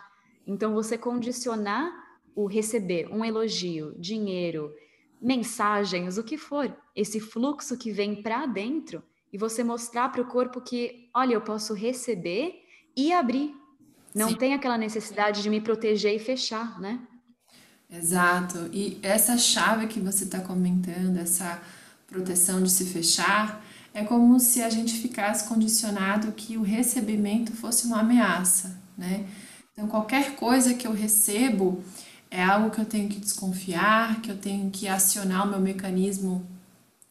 Então 0.46 0.74
você 0.74 0.98
condicionar 0.98 1.92
o 2.34 2.46
receber 2.46 3.08
um 3.10 3.24
elogio, 3.24 3.94
dinheiro, 3.98 4.74
mensagens, 5.20 6.18
o 6.18 6.24
que 6.24 6.36
for, 6.36 6.74
esse 6.94 7.20
fluxo 7.20 7.78
que 7.78 7.90
vem 7.90 8.22
para 8.22 8.46
dentro 8.46 9.02
e 9.32 9.38
você 9.38 9.64
mostrar 9.64 10.10
para 10.10 10.22
o 10.22 10.26
corpo 10.26 10.60
que, 10.60 11.08
olha, 11.14 11.34
eu 11.34 11.40
posso 11.40 11.74
receber 11.74 12.62
e 12.96 13.12
abrir. 13.12 13.54
Não 14.14 14.28
Sim. 14.28 14.36
tem 14.36 14.54
aquela 14.54 14.78
necessidade 14.78 15.42
de 15.42 15.50
me 15.50 15.60
proteger 15.60 16.14
e 16.14 16.18
fechar, 16.18 16.80
né? 16.80 17.00
Exato. 17.90 18.68
E 18.72 18.98
essa 19.02 19.36
chave 19.36 19.86
que 19.86 19.98
você 19.98 20.24
está 20.24 20.40
comentando, 20.40 21.18
essa 21.18 21.60
proteção 22.06 22.62
de 22.62 22.70
se 22.70 22.84
fechar, 22.86 23.64
é 23.92 24.04
como 24.04 24.38
se 24.38 24.62
a 24.62 24.70
gente 24.70 24.94
ficasse 24.94 25.48
condicionado 25.48 26.32
que 26.32 26.56
o 26.56 26.62
recebimento 26.62 27.52
fosse 27.52 27.86
uma 27.86 28.00
ameaça, 28.00 28.80
né? 28.96 29.26
Então, 29.74 29.88
qualquer 29.88 30.36
coisa 30.36 30.72
que 30.72 30.86
eu 30.86 30.92
recebo 30.92 31.82
é 32.30 32.42
algo 32.42 32.70
que 32.70 32.80
eu 32.80 32.84
tenho 32.84 33.08
que 33.08 33.18
desconfiar, 33.18 34.22
que 34.22 34.30
eu 34.30 34.36
tenho 34.36 34.70
que 34.70 34.88
acionar 34.88 35.46
o 35.46 35.50
meu 35.50 35.60
mecanismo 35.60 36.46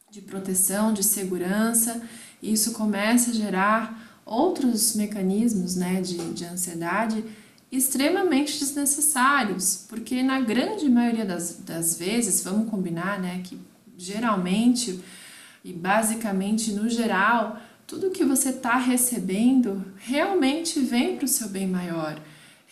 de 0.10 0.22
proteção, 0.22 0.94
de 0.94 1.04
segurança, 1.04 2.02
e 2.42 2.54
isso 2.54 2.72
começa 2.72 3.32
a 3.32 3.34
gerar 3.34 4.22
outros 4.26 4.96
mecanismos 4.96 5.76
né, 5.76 6.02
de, 6.02 6.18
de 6.34 6.46
ansiedade 6.46 7.24
extremamente 7.72 8.58
desnecessários, 8.60 9.86
porque 9.90 10.24
na 10.24 10.40
grande 10.40 10.88
maioria 10.88 11.26
das, 11.26 11.58
das 11.66 11.98
vezes, 11.98 12.44
vamos 12.44 12.70
combinar, 12.70 13.20
né, 13.20 13.42
que 13.44 13.60
geralmente 13.98 15.02
e 15.64 15.72
basicamente 15.72 16.72
no 16.74 16.90
geral, 16.90 17.60
tudo 17.88 18.12
que 18.12 18.26
você 18.26 18.50
está 18.50 18.78
recebendo 18.78 19.84
realmente 19.98 20.80
vem 20.80 21.16
para 21.16 21.26
o 21.26 21.28
seu 21.28 21.50
bem 21.50 21.68
maior, 21.68 22.20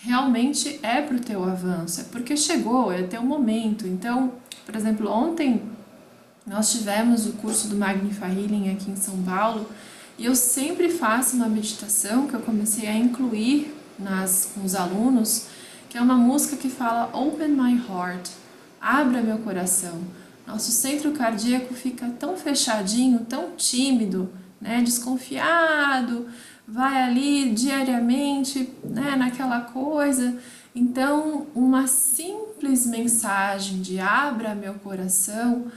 realmente 0.03 0.79
é 0.81 1.01
para 1.01 1.15
o 1.15 1.19
teu 1.19 1.43
avanço, 1.43 2.01
é 2.01 2.03
porque 2.05 2.35
chegou, 2.35 2.91
é 2.91 3.03
teu 3.03 3.21
momento. 3.21 3.87
Então, 3.87 4.33
por 4.65 4.75
exemplo, 4.75 5.09
ontem 5.09 5.61
nós 6.45 6.71
tivemos 6.71 7.27
o 7.27 7.33
curso 7.33 7.67
do 7.67 7.75
Magnify 7.75 8.25
Healing 8.25 8.73
aqui 8.73 8.89
em 8.89 8.95
São 8.95 9.21
Paulo 9.23 9.69
e 10.17 10.25
eu 10.25 10.35
sempre 10.35 10.89
faço 10.89 11.35
uma 11.35 11.47
meditação 11.47 12.27
que 12.27 12.33
eu 12.33 12.41
comecei 12.41 12.87
a 12.87 12.95
incluir 12.95 13.73
nas, 13.97 14.51
com 14.53 14.65
os 14.65 14.73
alunos, 14.73 15.47
que 15.87 15.97
é 15.97 16.01
uma 16.01 16.15
música 16.15 16.55
que 16.55 16.69
fala 16.69 17.15
Open 17.15 17.49
My 17.49 17.79
Heart, 17.87 18.29
abra 18.79 19.21
meu 19.21 19.37
coração. 19.39 20.01
Nosso 20.47 20.71
centro 20.71 21.11
cardíaco 21.11 21.73
fica 21.75 22.09
tão 22.19 22.35
fechadinho, 22.35 23.19
tão 23.19 23.51
tímido, 23.55 24.29
né, 24.59 24.81
desconfiado, 24.81 26.27
vai 26.71 27.03
ali 27.03 27.51
diariamente, 27.51 28.73
né, 28.83 29.15
naquela 29.17 29.59
coisa. 29.59 30.37
Então, 30.73 31.47
uma 31.53 31.85
simples 31.85 32.85
mensagem 32.87 33.81
de 33.81 33.99
abra 33.99 34.55
meu 34.55 34.75
coração 34.75 35.67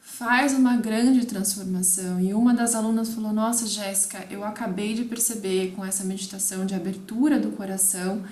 faz 0.00 0.52
uma 0.52 0.76
grande 0.76 1.24
transformação. 1.24 2.20
E 2.20 2.34
uma 2.34 2.52
das 2.52 2.74
alunas 2.74 3.10
falou: 3.10 3.32
Nossa, 3.32 3.64
Jéssica, 3.66 4.26
eu 4.28 4.44
acabei 4.44 4.92
de 4.92 5.04
perceber 5.04 5.72
com 5.76 5.84
essa 5.84 6.02
meditação 6.02 6.66
de 6.66 6.74
abertura 6.74 7.38
do 7.38 7.52
coração 7.52 8.24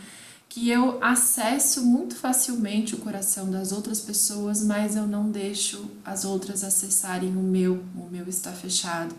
que 0.48 0.70
eu 0.70 0.98
acesso 1.04 1.84
muito 1.84 2.16
facilmente 2.16 2.94
o 2.94 2.98
coração 2.98 3.50
das 3.50 3.70
outras 3.70 4.00
pessoas, 4.00 4.64
mas 4.64 4.96
eu 4.96 5.06
não 5.06 5.30
deixo 5.30 5.90
as 6.04 6.24
outras 6.24 6.64
acessarem 6.64 7.36
o 7.36 7.42
meu, 7.42 7.84
o 7.94 8.08
meu 8.10 8.26
está 8.26 8.50
fechado. 8.50 9.14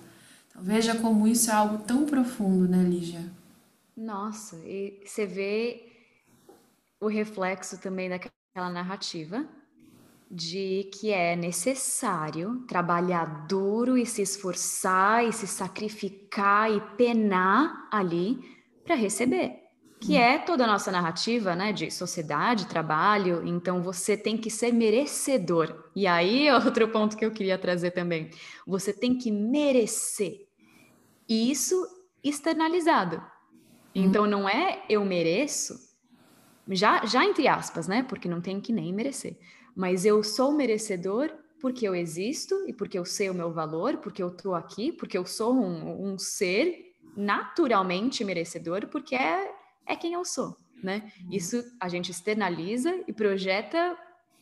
Veja 0.62 0.96
como 0.96 1.28
isso 1.28 1.50
é 1.50 1.54
algo 1.54 1.84
tão 1.84 2.06
profundo, 2.06 2.68
né, 2.68 2.84
Lígia? 2.84 3.32
Nossa, 3.96 4.58
e 4.66 5.02
você 5.06 5.26
vê 5.26 5.90
o 7.00 7.08
reflexo 7.08 7.80
também 7.80 8.10
daquela 8.10 8.70
narrativa 8.70 9.46
de 10.32 10.90
que 10.94 11.12
é 11.12 11.36
necessário 11.36 12.64
trabalhar 12.68 13.48
duro 13.48 13.98
e 13.98 14.06
se 14.06 14.22
esforçar 14.22 15.26
e 15.26 15.34
se 15.34 15.48
sacrificar 15.48 16.72
e 16.72 16.80
penar 16.96 17.88
ali 17.92 18.38
para 18.84 18.96
receber, 18.96 19.64
que 20.00 20.16
é 20.16 20.38
toda 20.38 20.66
a 20.66 20.68
nossa 20.68 20.92
narrativa, 20.92 21.56
né, 21.56 21.74
de 21.74 21.90
sociedade, 21.90 22.68
trabalho, 22.68 23.42
então 23.46 23.82
você 23.82 24.16
tem 24.16 24.38
que 24.38 24.52
ser 24.52 24.72
merecedor. 24.72 25.90
E 25.96 26.06
aí 26.06 26.50
outro 26.54 26.88
ponto 26.90 27.18
que 27.18 27.26
eu 27.26 27.32
queria 27.32 27.58
trazer 27.58 27.92
também. 27.92 28.30
Você 28.68 28.94
tem 28.94 29.18
que 29.18 29.32
merecer. 29.32 30.49
E 31.30 31.52
isso 31.52 31.88
externalizado. 32.24 33.24
Então 33.94 34.26
não 34.26 34.50
é 34.50 34.84
eu 34.90 35.06
mereço, 35.06 35.80
já 36.68 37.06
já 37.06 37.24
entre 37.24 37.48
aspas, 37.48 37.88
né? 37.88 38.04
Porque 38.04 38.28
não 38.28 38.42
tem 38.42 38.60
que 38.60 38.74
nem 38.74 38.92
merecer 38.92 39.38
mas 39.80 40.04
eu 40.04 40.22
sou 40.22 40.52
merecedor 40.52 41.32
porque 41.62 41.88
eu 41.88 41.96
existo 41.96 42.54
e 42.68 42.74
porque 42.74 43.00
eu 43.00 43.06
sei 43.06 43.30
o 43.30 43.34
meu 43.34 43.50
valor, 43.50 43.96
porque 43.98 44.22
eu 44.22 44.28
estou 44.28 44.54
aqui, 44.54 44.92
porque 44.92 45.18
eu 45.18 45.26
sou 45.26 45.54
um, 45.54 46.12
um, 46.12 46.20
ser 46.20 46.94
naturalmente 47.16 48.26
merecedor, 48.26 48.88
porque 48.88 49.16
é, 49.16 49.50
é 49.86 49.96
quem 49.96 50.12
eu 50.12 50.26
sou, 50.26 50.58
né? 50.84 51.12
Uhum. 51.22 51.30
Isso 51.32 51.64
a 51.80 51.88
gente 51.88 52.12
externaliza 52.12 52.94
e 53.08 53.14
projeta 53.14 53.98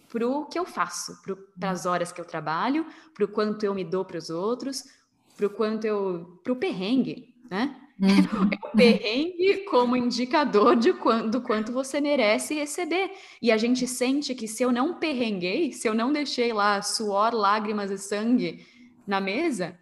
para 0.10 0.27
o 0.27 0.46
que 0.46 0.58
eu 0.58 0.65
faço, 0.65 1.22
para 1.60 1.70
as 1.70 1.86
horas 1.86 2.12
que 2.12 2.20
eu 2.20 2.25
trabalho, 2.25 2.88
para 3.13 3.25
o 3.25 3.27
quanto 3.27 3.63
eu 3.63 3.75
me 3.75 3.84
dou 3.84 4.03
para 4.03 4.17
os 4.17 4.32
outros, 4.32 4.84
para 5.38 5.48
o 5.48 5.50
quanto 5.50 5.86
eu, 5.86 6.39
para 6.44 6.51
o 6.51 6.56
perrengue, 6.56 7.34
né? 7.50 7.79
Uhum. 8.00 8.50
É 8.51 8.67
o 8.67 8.77
perrengue 8.77 9.58
como 9.65 9.96
indicador 9.96 10.75
de 10.75 10.94
quando, 10.94 11.32
do 11.32 11.41
quanto 11.41 11.72
você 11.72 12.01
merece 12.01 12.53
receber. 12.56 13.12
E 13.41 13.51
a 13.51 13.58
gente 13.58 13.88
sente 13.88 14.36
que 14.36 14.48
se 14.48 14.63
eu 14.63 14.72
não 14.72 14.96
perrenguei, 14.96 15.72
se 15.72 15.88
eu 15.88 15.94
não 15.94 16.12
deixei 16.12 16.51
lá 16.51 16.82
suor, 16.82 17.34
lágrimas 17.34 17.89
e 17.89 17.98
sangue 17.98 18.65
na 19.06 19.22
mesa, 19.22 19.79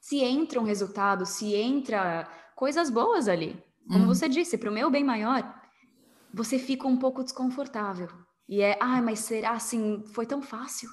se 0.00 0.18
entra 0.24 0.60
um 0.60 0.64
resultado, 0.64 1.26
se 1.26 1.54
entra 1.54 2.28
coisas 2.56 2.90
boas 2.90 3.28
ali. 3.28 3.62
Como 3.86 4.00
uhum. 4.00 4.06
você 4.06 4.28
disse, 4.28 4.58
para 4.58 4.70
o 4.70 4.72
meu 4.72 4.90
bem 4.90 5.04
maior, 5.04 5.54
você 6.32 6.58
fica 6.58 6.86
um 6.86 6.96
pouco 6.96 7.22
desconfortável. 7.22 8.08
E 8.48 8.62
é, 8.62 8.76
ah, 8.80 9.02
mas 9.02 9.20
será 9.20 9.50
assim? 9.50 10.02
Foi 10.14 10.26
tão 10.26 10.40
fácil, 10.40 10.88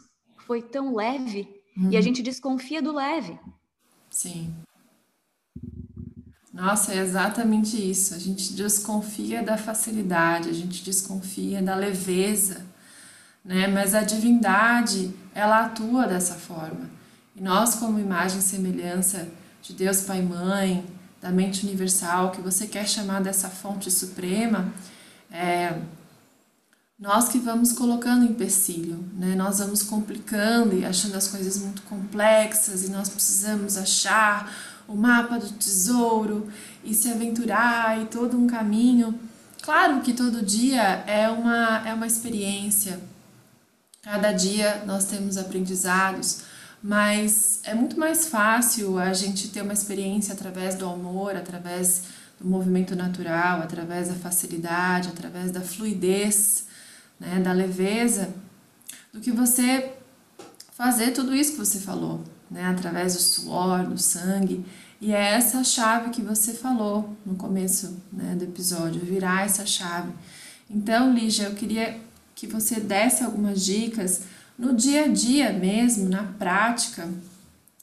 foi 0.46 0.62
tão 0.62 0.94
leve. 0.94 1.48
Uhum. 1.78 1.92
E 1.92 1.96
a 1.96 2.00
uhum. 2.00 2.04
gente 2.04 2.22
desconfia 2.22 2.82
do 2.82 2.94
leve. 2.94 3.38
Sim. 4.10 4.54
Nossa, 6.54 6.94
é 6.94 7.00
exatamente 7.00 7.76
isso. 7.78 8.14
A 8.14 8.18
gente 8.18 8.54
desconfia 8.54 9.44
da 9.44 9.58
facilidade, 9.58 10.50
a 10.50 10.54
gente 10.54 10.84
desconfia 10.84 11.62
da 11.62 11.76
leveza, 11.76 12.66
né? 13.44 13.68
Mas 13.68 13.94
a 13.94 14.04
divindade, 14.04 15.14
ela 15.34 15.66
atua 15.66 16.08
dessa 16.08 16.36
forma. 16.36 16.90
E 17.36 17.42
nós, 17.42 17.76
como 17.76 18.00
imagem 18.00 18.40
e 18.40 18.42
semelhança 18.42 19.28
de 19.62 19.74
Deus 19.74 20.02
Pai 20.02 20.20
e 20.20 20.24
Mãe, 20.24 20.86
da 21.22 21.30
mente 21.30 21.66
universal, 21.66 22.32
que 22.32 22.40
você 22.40 22.68
quer 22.68 22.88
chamar 22.88 23.22
dessa 23.22 23.50
fonte 23.50 23.92
suprema, 23.92 24.74
É, 25.32 25.78
nós 26.98 27.28
que 27.28 27.40
vamos 27.40 27.74
colocando 27.74 28.24
empecilho, 28.24 29.04
né? 29.14 29.36
Nós 29.36 29.60
vamos 29.60 29.84
complicando 29.84 30.78
e 30.78 30.86
achando 30.86 31.16
as 31.16 31.28
coisas 31.28 31.58
muito 31.58 31.82
complexas 31.84 32.84
e 32.86 32.90
nós 32.90 33.10
precisamos 33.10 33.78
achar 33.78 34.54
o 34.88 34.96
mapa 34.96 35.38
do 35.38 35.50
tesouro 35.54 36.48
e 36.84 36.94
se 36.94 37.12
aventurar 37.12 38.02
e 38.02 38.06
todo 38.06 38.38
um 38.38 38.48
caminho. 38.48 39.20
Claro 39.62 40.00
que 40.02 40.14
todo 40.14 40.42
dia 40.42 41.04
é 41.06 41.28
uma, 41.28 41.86
é 41.86 41.94
uma 41.94 42.08
experiência, 42.08 43.00
cada 44.02 44.32
dia 44.32 44.84
nós 44.86 45.06
temos 45.06 45.38
aprendizados, 45.38 46.44
mas 46.82 47.60
é 47.64 47.74
muito 47.74 48.00
mais 48.00 48.28
fácil 48.28 49.00
a 49.00 49.12
gente 49.12 49.50
ter 49.50 49.64
uma 49.64 49.74
experiência 49.74 50.34
através 50.34 50.76
do 50.76 50.88
amor, 50.88 51.36
através 51.36 52.04
do 52.40 52.48
movimento 52.48 52.96
natural, 52.96 53.62
através 53.62 54.08
da 54.08 54.14
facilidade, 54.14 55.10
através 55.10 55.52
da 55.52 55.62
fluidez 55.62 56.66
né, 57.20 57.40
da 57.40 57.52
leveza, 57.52 58.34
do 59.14 59.20
que 59.20 59.32
você 59.32 59.94
fazer 60.74 61.12
tudo 61.12 61.34
isso 61.34 61.54
que 61.54 61.58
você 61.58 61.80
falou, 61.80 62.24
né, 62.52 62.66
através 62.66 63.14
do 63.14 63.22
suor, 63.22 63.86
do 63.86 63.98
sangue. 63.98 64.66
E 65.00 65.14
é 65.14 65.34
essa 65.34 65.64
chave 65.64 66.10
que 66.10 66.22
você 66.22 66.54
falou 66.54 67.16
no 67.26 67.36
começo 67.36 67.98
né, 68.12 68.36
do 68.36 68.44
episódio, 68.44 69.02
virar 69.02 69.46
essa 69.46 69.66
chave. 69.66 70.12
Então, 70.70 71.14
Lígia, 71.14 71.46
eu 71.46 71.54
queria 71.54 72.00
que 72.34 72.48
você 72.48 72.80
desse 72.80 73.24
algumas 73.24 73.64
dicas 73.64 74.24
no 74.58 74.74
dia 74.74 75.06
a 75.06 75.08
dia 75.08 75.54
mesmo, 75.54 76.10
na 76.10 76.24
prática, 76.24 77.08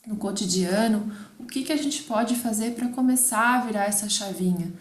no 0.07 0.17
cotidiano, 0.17 1.13
o 1.39 1.45
que, 1.45 1.63
que 1.63 1.73
a 1.73 1.77
gente 1.77 2.03
pode 2.03 2.35
fazer 2.37 2.73
para 2.73 2.89
começar 2.89 3.61
a 3.61 3.67
virar 3.67 3.85
essa 3.85 4.09
chavinha. 4.09 4.73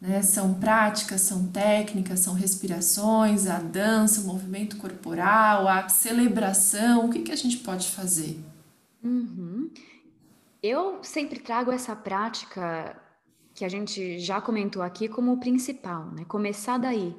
Né? 0.00 0.22
São 0.22 0.54
práticas, 0.54 1.20
são 1.20 1.46
técnicas, 1.48 2.20
são 2.20 2.34
respirações, 2.34 3.46
a 3.46 3.58
dança, 3.58 4.22
o 4.22 4.24
movimento 4.24 4.78
corporal, 4.78 5.68
a 5.68 5.88
celebração. 5.88 7.06
O 7.06 7.10
que, 7.10 7.20
que 7.20 7.32
a 7.32 7.36
gente 7.36 7.58
pode 7.58 7.88
fazer? 7.90 8.40
Uhum. 9.04 9.70
Eu 10.62 11.02
sempre 11.02 11.40
trago 11.40 11.70
essa 11.70 11.94
prática 11.94 12.96
que 13.54 13.64
a 13.64 13.68
gente 13.68 14.18
já 14.18 14.40
comentou 14.40 14.82
aqui 14.82 15.08
como 15.08 15.38
principal, 15.38 16.06
né? 16.12 16.24
Começar 16.26 16.78
daí. 16.78 17.14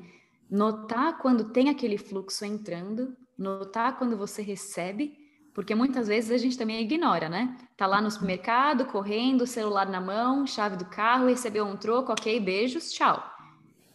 Notar 0.50 1.20
quando 1.20 1.46
tem 1.46 1.70
aquele 1.70 1.98
fluxo 1.98 2.44
entrando, 2.44 3.16
notar 3.38 3.98
quando 3.98 4.18
você 4.18 4.42
recebe 4.42 5.21
porque 5.54 5.76
muitas 5.76 6.08
vezes 6.08 6.32
a 6.32 6.38
gente 6.38 6.58
também 6.58 6.82
ignora, 6.82 7.28
né? 7.28 7.58
Tá 7.76 7.86
lá 7.86 8.02
no 8.02 8.10
supermercado, 8.10 8.86
correndo, 8.86 9.46
celular 9.46 9.90
na 9.90 10.00
mão, 10.00 10.48
chave 10.48 10.78
do 10.78 10.86
carro, 10.86 11.28
recebeu 11.28 11.66
um 11.66 11.76
troco, 11.76 12.12
ok, 12.12 12.40
beijos, 12.40 12.92
tchau. 12.92 13.22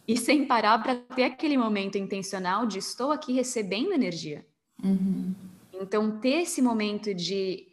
E 0.07 0.15
sem 0.15 0.45
parar 0.45 0.81
para 0.81 0.95
ter 0.95 1.23
aquele 1.23 1.57
momento 1.57 1.97
intencional 1.97 2.65
de 2.65 2.79
estou 2.79 3.11
aqui 3.11 3.33
recebendo 3.33 3.91
energia. 3.91 4.45
Uhum. 4.83 5.33
Então, 5.73 6.19
ter 6.19 6.41
esse 6.41 6.61
momento 6.61 7.13
de 7.13 7.67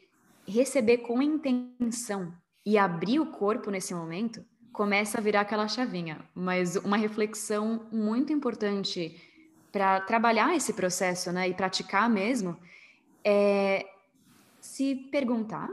receber 0.46 0.98
com 0.98 1.22
intenção 1.22 2.32
e 2.64 2.76
abrir 2.76 3.20
o 3.20 3.26
corpo 3.26 3.70
nesse 3.70 3.94
momento 3.94 4.44
começa 4.72 5.18
a 5.18 5.20
virar 5.20 5.42
aquela 5.42 5.68
chavinha. 5.68 6.18
Mas 6.34 6.76
uma 6.76 6.96
reflexão 6.96 7.86
muito 7.92 8.32
importante 8.32 9.20
para 9.70 10.00
trabalhar 10.00 10.54
esse 10.56 10.72
processo, 10.72 11.30
né, 11.32 11.48
e 11.48 11.54
praticar 11.54 12.08
mesmo 12.08 12.56
é 13.25 13.87
se 14.61 14.95
perguntar, 15.11 15.71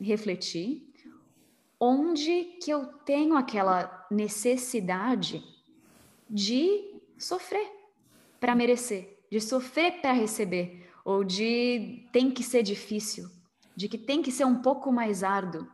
refletir, 0.00 0.86
onde 1.78 2.44
que 2.62 2.70
eu 2.70 2.86
tenho 3.04 3.36
aquela 3.36 4.06
necessidade 4.10 5.42
de 6.30 6.94
sofrer 7.18 7.68
para 8.38 8.54
merecer, 8.54 9.18
de 9.30 9.40
sofrer 9.40 10.00
para 10.00 10.12
receber, 10.12 10.88
ou 11.04 11.24
de 11.24 12.06
tem 12.12 12.30
que 12.30 12.42
ser 12.42 12.62
difícil, 12.62 13.28
de 13.74 13.88
que 13.88 13.98
tem 13.98 14.22
que 14.22 14.30
ser 14.30 14.44
um 14.44 14.62
pouco 14.62 14.92
mais 14.92 15.24
árduo. 15.24 15.66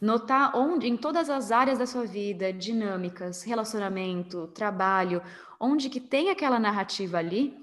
Notar 0.00 0.56
onde, 0.56 0.86
em 0.86 0.96
todas 0.96 1.30
as 1.30 1.50
áreas 1.50 1.78
da 1.78 1.86
sua 1.86 2.04
vida, 2.04 2.52
dinâmicas, 2.52 3.42
relacionamento, 3.42 4.48
trabalho, 4.48 5.22
onde 5.58 5.88
que 5.88 6.00
tem 6.00 6.30
aquela 6.30 6.58
narrativa 6.58 7.18
ali, 7.18 7.54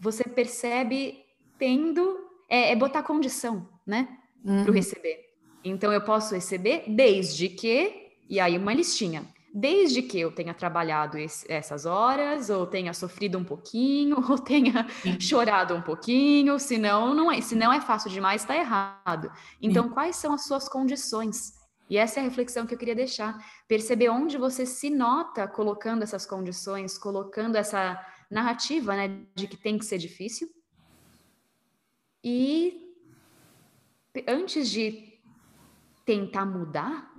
você 0.00 0.24
percebe 0.24 1.24
tendo 1.58 2.18
é, 2.48 2.72
é 2.72 2.76
botar 2.76 3.02
condição, 3.02 3.68
né, 3.86 4.08
uhum. 4.44 4.64
para 4.64 4.72
receber. 4.72 5.18
Então 5.64 5.92
eu 5.92 6.00
posso 6.00 6.34
receber 6.34 6.84
desde 6.86 7.48
que 7.48 8.08
e 8.28 8.38
aí 8.38 8.58
uma 8.58 8.74
listinha. 8.74 9.24
Desde 9.52 10.02
que 10.02 10.20
eu 10.20 10.30
tenha 10.30 10.52
trabalhado 10.52 11.16
esse, 11.16 11.50
essas 11.50 11.86
horas, 11.86 12.50
ou 12.50 12.66
tenha 12.66 12.92
sofrido 12.92 13.38
um 13.38 13.44
pouquinho, 13.44 14.18
ou 14.30 14.38
tenha 14.38 14.86
uhum. 15.04 15.18
chorado 15.18 15.74
um 15.74 15.80
pouquinho, 15.80 16.58
senão 16.58 17.14
não 17.14 17.32
é, 17.32 17.40
se 17.40 17.54
não 17.54 17.72
é 17.72 17.80
fácil 17.80 18.10
demais, 18.10 18.42
está 18.42 18.54
errado. 18.54 19.32
Então, 19.60 19.86
uhum. 19.86 19.90
quais 19.90 20.16
são 20.16 20.34
as 20.34 20.44
suas 20.44 20.68
condições? 20.68 21.54
E 21.88 21.96
essa 21.96 22.20
é 22.20 22.22
a 22.22 22.24
reflexão 22.24 22.66
que 22.66 22.74
eu 22.74 22.78
queria 22.78 22.94
deixar. 22.94 23.38
Perceber 23.66 24.10
onde 24.10 24.36
você 24.36 24.66
se 24.66 24.90
nota 24.90 25.48
colocando 25.48 26.02
essas 26.02 26.26
condições, 26.26 26.98
colocando 26.98 27.56
essa 27.56 27.98
narrativa 28.30 28.94
né, 28.94 29.22
de 29.34 29.48
que 29.48 29.56
tem 29.56 29.78
que 29.78 29.86
ser 29.86 29.96
difícil, 29.96 30.46
e 32.22 32.94
antes 34.26 34.70
de 34.70 35.18
tentar 36.04 36.44
mudar, 36.46 37.14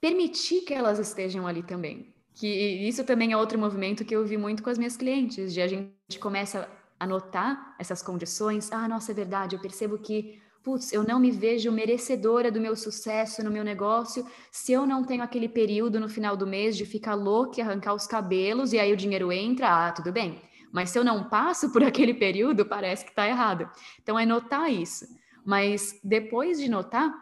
permitir 0.00 0.62
que 0.62 0.74
elas 0.74 0.98
estejam 0.98 1.46
ali 1.46 1.62
também. 1.62 2.14
Que 2.34 2.46
isso 2.88 3.04
também 3.04 3.32
é 3.32 3.36
outro 3.36 3.58
movimento 3.58 4.04
que 4.04 4.14
eu 4.14 4.24
vi 4.24 4.36
muito 4.36 4.62
com 4.62 4.70
as 4.70 4.78
minhas 4.78 4.96
clientes, 4.96 5.52
de 5.52 5.60
a 5.60 5.66
gente 5.66 6.18
começa 6.18 6.68
a 6.98 7.06
notar 7.06 7.74
essas 7.78 8.02
condições. 8.02 8.70
Ah, 8.70 8.86
nossa, 8.86 9.12
é 9.12 9.14
verdade, 9.14 9.56
eu 9.56 9.60
percebo 9.60 9.98
que 9.98 10.40
putz, 10.62 10.92
eu 10.92 11.02
não 11.02 11.18
me 11.18 11.30
vejo 11.30 11.72
merecedora 11.72 12.50
do 12.50 12.60
meu 12.60 12.76
sucesso 12.76 13.42
no 13.42 13.50
meu 13.50 13.64
negócio 13.64 14.26
se 14.52 14.72
eu 14.72 14.86
não 14.86 15.02
tenho 15.02 15.22
aquele 15.22 15.48
período 15.48 15.98
no 15.98 16.08
final 16.08 16.36
do 16.36 16.46
mês 16.46 16.76
de 16.76 16.84
ficar 16.84 17.14
louca 17.14 17.58
e 17.58 17.62
arrancar 17.62 17.94
os 17.94 18.06
cabelos 18.06 18.72
e 18.72 18.78
aí 18.78 18.92
o 18.92 18.96
dinheiro 18.96 19.32
entra, 19.32 19.88
ah, 19.88 19.92
tudo 19.92 20.12
bem. 20.12 20.38
Mas 20.72 20.90
se 20.90 20.98
eu 20.98 21.04
não 21.04 21.28
passo 21.28 21.72
por 21.72 21.82
aquele 21.84 22.14
período, 22.14 22.66
parece 22.66 23.04
que 23.04 23.10
está 23.10 23.26
errado. 23.26 23.70
Então 24.02 24.18
é 24.18 24.24
notar 24.24 24.70
isso. 24.70 25.06
Mas 25.44 25.98
depois 26.04 26.58
de 26.58 26.68
notar, 26.68 27.12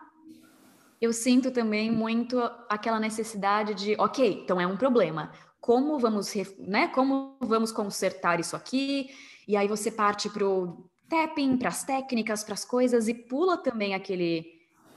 eu 1.00 1.12
sinto 1.12 1.50
também 1.50 1.90
muito 1.90 2.38
aquela 2.68 2.98
necessidade 2.98 3.74
de, 3.74 3.94
ok, 3.98 4.42
então 4.42 4.60
é 4.60 4.66
um 4.66 4.76
problema. 4.76 5.30
Como 5.60 5.98
vamos, 5.98 6.32
né? 6.58 6.88
Como 6.88 7.36
vamos 7.40 7.70
consertar 7.70 8.40
isso 8.40 8.56
aqui? 8.56 9.10
E 9.46 9.56
aí 9.56 9.68
você 9.68 9.90
parte 9.90 10.28
para 10.28 10.46
o 10.46 10.88
tapping, 11.08 11.56
para 11.56 11.68
as 11.68 11.84
técnicas, 11.84 12.44
para 12.44 12.54
as 12.54 12.64
coisas 12.64 13.08
e 13.08 13.14
pula 13.14 13.56
também 13.56 13.94
aquele 13.94 14.44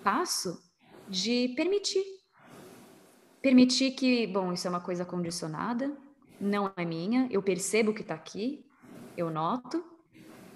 passo 0.04 0.58
de 1.08 1.54
permitir. 1.56 2.04
Permitir 3.42 3.92
que, 3.92 4.28
bom, 4.28 4.54
isso 4.54 4.68
é 4.68 4.70
uma 4.70 4.82
coisa 4.82 5.04
condicionada, 5.04 5.96
não 6.42 6.72
é 6.76 6.84
minha, 6.84 7.28
eu 7.30 7.42
percebo 7.42 7.94
que 7.94 8.02
está 8.02 8.16
aqui, 8.16 8.66
eu 9.16 9.30
noto 9.30 9.84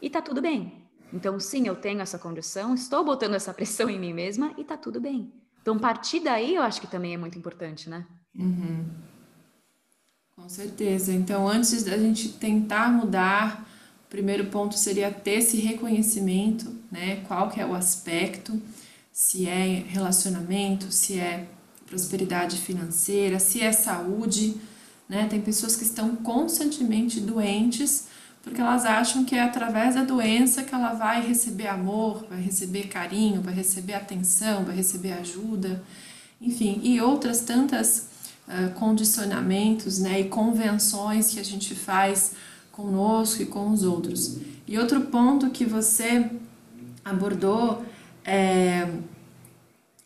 e 0.01 0.07
está 0.07 0.21
tudo 0.21 0.41
bem. 0.41 0.83
Então, 1.13 1.39
sim, 1.39 1.67
eu 1.67 1.75
tenho 1.75 2.01
essa 2.01 2.17
condição, 2.17 2.73
estou 2.73 3.05
botando 3.05 3.35
essa 3.35 3.53
pressão 3.53 3.89
em 3.89 3.99
mim 3.99 4.11
mesma 4.11 4.53
e 4.57 4.61
está 4.61 4.75
tudo 4.75 4.99
bem. 4.99 5.31
Então, 5.61 5.77
partir 5.77 6.19
daí 6.19 6.55
eu 6.55 6.63
acho 6.63 6.81
que 6.81 6.87
também 6.87 7.13
é 7.13 7.17
muito 7.17 7.37
importante, 7.37 7.89
né? 7.89 8.05
Uhum. 8.37 8.85
Com 10.35 10.49
certeza. 10.49 11.13
Então, 11.13 11.47
antes 11.47 11.83
da 11.83 11.97
gente 11.97 12.29
tentar 12.33 12.91
mudar, 12.91 13.65
o 14.05 14.09
primeiro 14.09 14.45
ponto 14.47 14.77
seria 14.77 15.11
ter 15.11 15.39
esse 15.39 15.57
reconhecimento, 15.57 16.75
né? 16.91 17.23
Qual 17.27 17.49
que 17.49 17.61
é 17.61 17.65
o 17.65 17.73
aspecto, 17.73 18.61
se 19.11 19.47
é 19.47 19.83
relacionamento, 19.87 20.91
se 20.91 21.19
é 21.19 21.47
prosperidade 21.85 22.57
financeira, 22.57 23.39
se 23.39 23.61
é 23.61 23.71
saúde, 23.71 24.59
né? 25.07 25.27
Tem 25.29 25.41
pessoas 25.41 25.75
que 25.75 25.83
estão 25.83 26.15
constantemente 26.15 27.19
doentes 27.19 28.07
porque 28.45 28.61
elas 28.61 28.85
acham 28.85 29.25
que 29.25 29.35
é 29.35 29.41
através 29.41 29.95
da 29.95 30.03
doença 30.03 30.61
que 30.63 30.73
ela 30.73 30.93
vai 30.93 31.19
receber 31.19 31.65
amor, 31.65 32.27
vai 32.29 32.39
receber 32.39 32.83
carinho, 32.83 33.41
vai 33.41 33.55
receber 33.55 33.95
atenção, 33.95 34.63
vai 34.63 34.75
receber 34.75 35.13
ajuda, 35.13 35.83
enfim, 36.39 36.79
e 36.83 37.01
outras 37.01 37.41
tantas 37.41 38.07
uh, 38.47 38.71
condicionamentos 38.75 39.97
né, 39.97 40.19
e 40.21 40.29
convenções 40.29 41.33
que 41.33 41.39
a 41.39 41.43
gente 41.43 41.73
faz 41.73 42.33
conosco 42.71 43.41
e 43.41 43.47
com 43.47 43.71
os 43.71 43.81
outros. 43.81 44.37
E 44.67 44.77
outro 44.77 45.01
ponto 45.01 45.49
que 45.49 45.65
você 45.65 46.29
abordou 47.03 47.83
é 48.23 48.87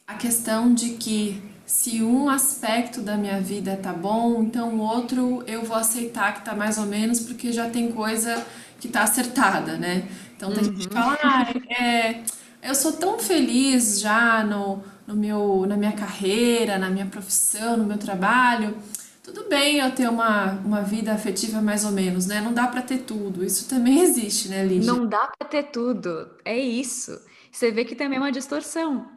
a 0.07 0.13
questão 0.13 0.73
de 0.73 0.91
que 0.91 1.43
se 1.69 2.01
um 2.01 2.27
aspecto 2.27 2.99
da 2.99 3.15
minha 3.15 3.39
vida 3.39 3.77
tá 3.77 3.93
bom, 3.93 4.41
então 4.41 4.73
o 4.73 4.79
outro 4.79 5.43
eu 5.45 5.63
vou 5.63 5.77
aceitar 5.77 6.33
que 6.33 6.43
tá 6.43 6.55
mais 6.55 6.79
ou 6.79 6.87
menos, 6.87 7.19
porque 7.19 7.51
já 7.51 7.69
tem 7.69 7.91
coisa 7.91 8.43
que 8.79 8.87
tá 8.87 9.03
acertada, 9.03 9.77
né? 9.77 10.09
Então 10.35 10.51
tem 10.51 10.63
uhum. 10.63 10.73
gente 10.73 10.87
que 10.87 10.93
fala, 10.95 11.15
ah, 11.21 11.45
é, 11.79 12.23
eu 12.63 12.73
sou 12.73 12.93
tão 12.93 13.19
feliz 13.19 13.99
já 13.99 14.43
no, 14.43 14.83
no 15.05 15.15
meu, 15.15 15.67
na 15.67 15.77
minha 15.77 15.91
carreira, 15.91 16.79
na 16.79 16.89
minha 16.89 17.05
profissão, 17.05 17.77
no 17.77 17.83
meu 17.83 17.99
trabalho, 17.99 18.75
tudo 19.23 19.47
bem 19.47 19.77
eu 19.77 19.91
ter 19.91 20.09
uma, 20.09 20.53
uma 20.65 20.81
vida 20.81 21.13
afetiva 21.13 21.61
mais 21.61 21.85
ou 21.85 21.91
menos, 21.91 22.25
né? 22.25 22.41
Não 22.41 22.51
dá 22.51 22.65
para 22.65 22.81
ter 22.81 23.03
tudo. 23.03 23.45
Isso 23.45 23.69
também 23.69 23.99
existe, 24.01 24.47
né, 24.47 24.65
Lígia? 24.65 24.91
Não 24.91 25.05
dá 25.05 25.31
para 25.37 25.47
ter 25.47 25.65
tudo. 25.65 26.31
É 26.43 26.57
isso. 26.57 27.11
Você 27.51 27.71
vê 27.71 27.85
que 27.85 27.95
também 27.95 28.17
é 28.17 28.21
uma 28.21 28.31
distorção, 28.31 29.07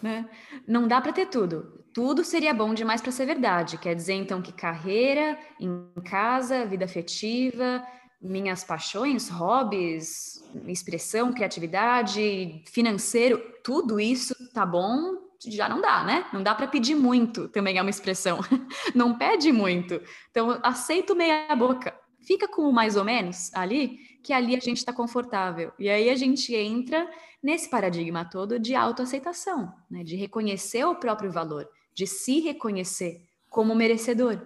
né? 0.00 0.26
Não 0.64 0.86
dá 0.86 1.00
para 1.00 1.12
ter 1.12 1.26
tudo. 1.26 1.77
Tudo 1.92 2.24
seria 2.24 2.54
bom 2.54 2.74
demais 2.74 3.00
para 3.00 3.12
ser 3.12 3.26
verdade. 3.26 3.78
Quer 3.78 3.94
dizer, 3.94 4.14
então, 4.14 4.42
que 4.42 4.52
carreira, 4.52 5.38
em 5.60 5.90
casa, 6.04 6.66
vida 6.66 6.84
afetiva, 6.84 7.82
minhas 8.20 8.64
paixões, 8.64 9.28
hobbies, 9.28 10.42
expressão, 10.66 11.32
criatividade, 11.32 12.62
financeiro, 12.66 13.40
tudo 13.62 13.98
isso 14.00 14.34
tá 14.52 14.66
bom 14.66 15.28
já 15.46 15.68
não 15.68 15.80
dá, 15.80 16.02
né? 16.02 16.26
Não 16.32 16.42
dá 16.42 16.54
para 16.54 16.66
pedir 16.66 16.96
muito, 16.96 17.48
também 17.48 17.78
é 17.78 17.80
uma 17.80 17.90
expressão. 17.90 18.40
Não 18.94 19.16
pede 19.16 19.52
muito. 19.52 20.00
Então, 20.30 20.58
aceito 20.62 21.14
meia 21.14 21.54
boca. 21.54 21.94
Fica 22.20 22.48
com 22.48 22.62
o 22.62 22.72
mais 22.72 22.96
ou 22.96 23.04
menos 23.04 23.54
ali, 23.54 23.98
que 24.22 24.32
ali 24.32 24.56
a 24.56 24.60
gente 24.60 24.78
está 24.78 24.92
confortável. 24.92 25.72
E 25.78 25.88
aí 25.88 26.10
a 26.10 26.16
gente 26.16 26.54
entra 26.54 27.08
nesse 27.42 27.70
paradigma 27.70 28.24
todo 28.24 28.58
de 28.58 28.74
autoaceitação, 28.74 29.72
né? 29.88 30.02
de 30.02 30.16
reconhecer 30.16 30.84
o 30.84 30.96
próprio 30.96 31.30
valor, 31.30 31.68
de 31.98 32.06
se 32.06 32.38
reconhecer 32.38 33.26
como 33.50 33.74
merecedor, 33.74 34.40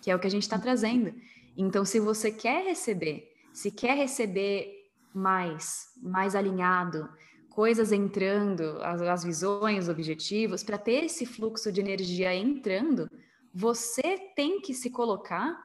que 0.00 0.10
é 0.10 0.16
o 0.16 0.18
que 0.18 0.26
a 0.26 0.30
gente 0.30 0.44
está 0.44 0.58
trazendo. 0.58 1.14
Então, 1.54 1.84
se 1.84 2.00
você 2.00 2.30
quer 2.30 2.64
receber, 2.64 3.30
se 3.52 3.70
quer 3.70 3.94
receber 3.94 4.72
mais, 5.12 5.88
mais 6.02 6.34
alinhado, 6.34 7.06
coisas 7.50 7.92
entrando, 7.92 8.78
as, 8.80 9.02
as 9.02 9.22
visões, 9.22 9.86
objetivos, 9.86 10.62
para 10.62 10.78
ter 10.78 11.04
esse 11.04 11.26
fluxo 11.26 11.70
de 11.70 11.82
energia 11.82 12.34
entrando, 12.34 13.10
você 13.52 14.16
tem 14.34 14.62
que 14.62 14.72
se 14.72 14.88
colocar 14.88 15.62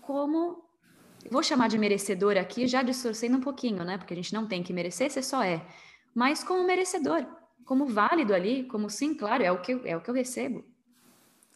como. 0.00 0.64
Vou 1.30 1.42
chamar 1.42 1.68
de 1.68 1.76
merecedor 1.76 2.38
aqui, 2.38 2.66
já 2.66 2.82
distorcendo 2.82 3.36
um 3.36 3.42
pouquinho, 3.42 3.84
né? 3.84 3.98
Porque 3.98 4.14
a 4.14 4.16
gente 4.16 4.32
não 4.32 4.46
tem 4.46 4.62
que 4.62 4.72
merecer, 4.72 5.10
você 5.10 5.22
só 5.22 5.42
é. 5.42 5.62
Mas 6.14 6.42
como 6.42 6.64
merecedor, 6.64 7.26
como 7.66 7.84
válido 7.84 8.32
ali, 8.32 8.64
como 8.64 8.88
sim, 8.88 9.14
claro, 9.14 9.42
é 9.42 9.52
o 9.52 9.60
que 9.60 9.72
é 9.84 9.94
o 9.94 10.00
que 10.00 10.08
eu 10.08 10.14
recebo. 10.14 10.69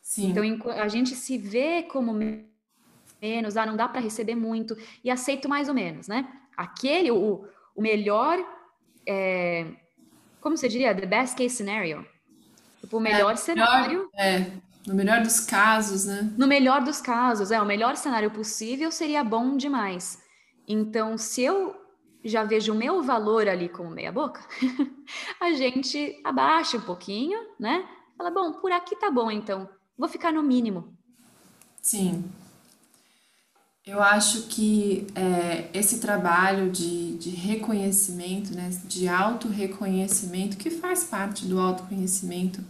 Sim. 0.05 0.29
Então 0.31 0.71
a 0.71 0.87
gente 0.87 1.17
se 1.17 1.37
vê 1.37 1.83
como 1.83 2.13
menos, 3.21 3.57
ah, 3.57 3.67
não 3.67 3.75
dá 3.75 3.89
para 3.89 4.01
receber 4.01 4.37
muito, 4.37 4.77
e 5.03 5.11
aceito 5.11 5.49
mais 5.49 5.69
ou 5.69 5.75
menos, 5.75 6.07
né? 6.07 6.29
Aquele, 6.57 7.11
o, 7.11 7.49
o 7.75 7.83
melhor 7.83 8.39
é, 9.07 9.67
como 10.45 10.59
você 10.59 10.69
diria, 10.69 10.95
the 10.95 11.07
best 11.07 11.35
case 11.35 11.57
scenario. 11.57 12.07
Tipo, 12.79 12.99
o 12.99 13.01
melhor 13.01 13.33
é, 13.33 13.37
cenário. 13.37 14.11
É, 14.15 14.51
no 14.87 14.95
melhor 14.95 15.23
dos 15.23 15.41
casos, 15.41 16.05
né? 16.05 16.31
No 16.37 16.47
melhor 16.47 16.83
dos 16.83 17.01
casos, 17.01 17.51
é, 17.51 17.59
o 17.59 17.65
melhor 17.65 17.97
cenário 17.97 18.31
possível 18.31 18.93
seria 18.93 19.25
bom 19.25 19.57
demais. 19.57 20.23
Então, 20.69 21.17
se 21.17 21.43
eu 21.43 21.75
já 22.23 22.45
vejo 22.45 22.75
o 22.75 22.77
meu 22.77 23.03
valor 23.03 23.49
ali 23.49 23.71
como 23.71 23.89
meia 23.89 24.13
boca, 24.13 24.43
a 25.41 25.53
gente 25.53 26.21
abaixa 26.23 26.77
um 26.77 26.83
pouquinho, 26.83 27.39
né? 27.59 27.89
Fala, 28.15 28.31
bom, 28.31 28.53
por 28.53 28.71
aqui 28.71 28.97
tá 28.97 29.11
bom, 29.11 29.31
então, 29.31 29.67
vou 29.97 30.09
ficar 30.09 30.33
no 30.33 30.43
mínimo. 30.43 30.93
Sim. 31.81 32.25
Eu 33.87 34.03
acho 34.03 34.45
que 34.45 35.07
é, 35.15 35.69
esse 35.75 35.99
trabalho 35.99 36.71
de, 36.71 37.17
de 37.19 37.29
reconhecimento, 37.29 38.55
né, 38.55 38.71
de 38.87 39.07
auto-reconhecimento, 39.07 40.57
que 40.57 40.71
faz 40.71 41.05
parte 41.05 41.45
do 41.45 41.61
autoconhecimento 41.61 42.65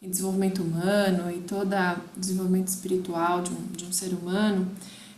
e 0.00 0.08
desenvolvimento 0.08 0.62
humano 0.62 1.30
e 1.30 1.40
todo 1.40 1.74
desenvolvimento 2.16 2.68
espiritual 2.68 3.42
de 3.42 3.50
um, 3.50 3.66
de 3.72 3.84
um 3.84 3.92
ser 3.92 4.14
humano, 4.14 4.66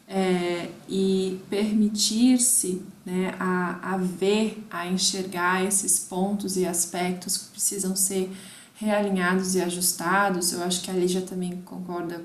é, 0.09 0.69
e 0.89 1.39
permitir-se 1.49 2.83
né, 3.07 3.33
a, 3.39 3.95
a 3.95 3.97
ver, 3.97 4.61
a 4.69 4.89
enxergar 4.89 5.65
esses 5.65 6.01
pontos 6.01 6.57
e 6.57 6.67
aspectos 6.67 7.37
que 7.37 7.51
precisam 7.51 7.95
ser 7.95 8.29
realinhados 8.81 9.55
e 9.55 9.61
ajustados. 9.61 10.53
Eu 10.53 10.65
acho 10.65 10.83
que 10.83 10.91
a 10.91 10.95
Lígia 10.95 11.23
também 11.23 11.61
concorda 11.63 12.25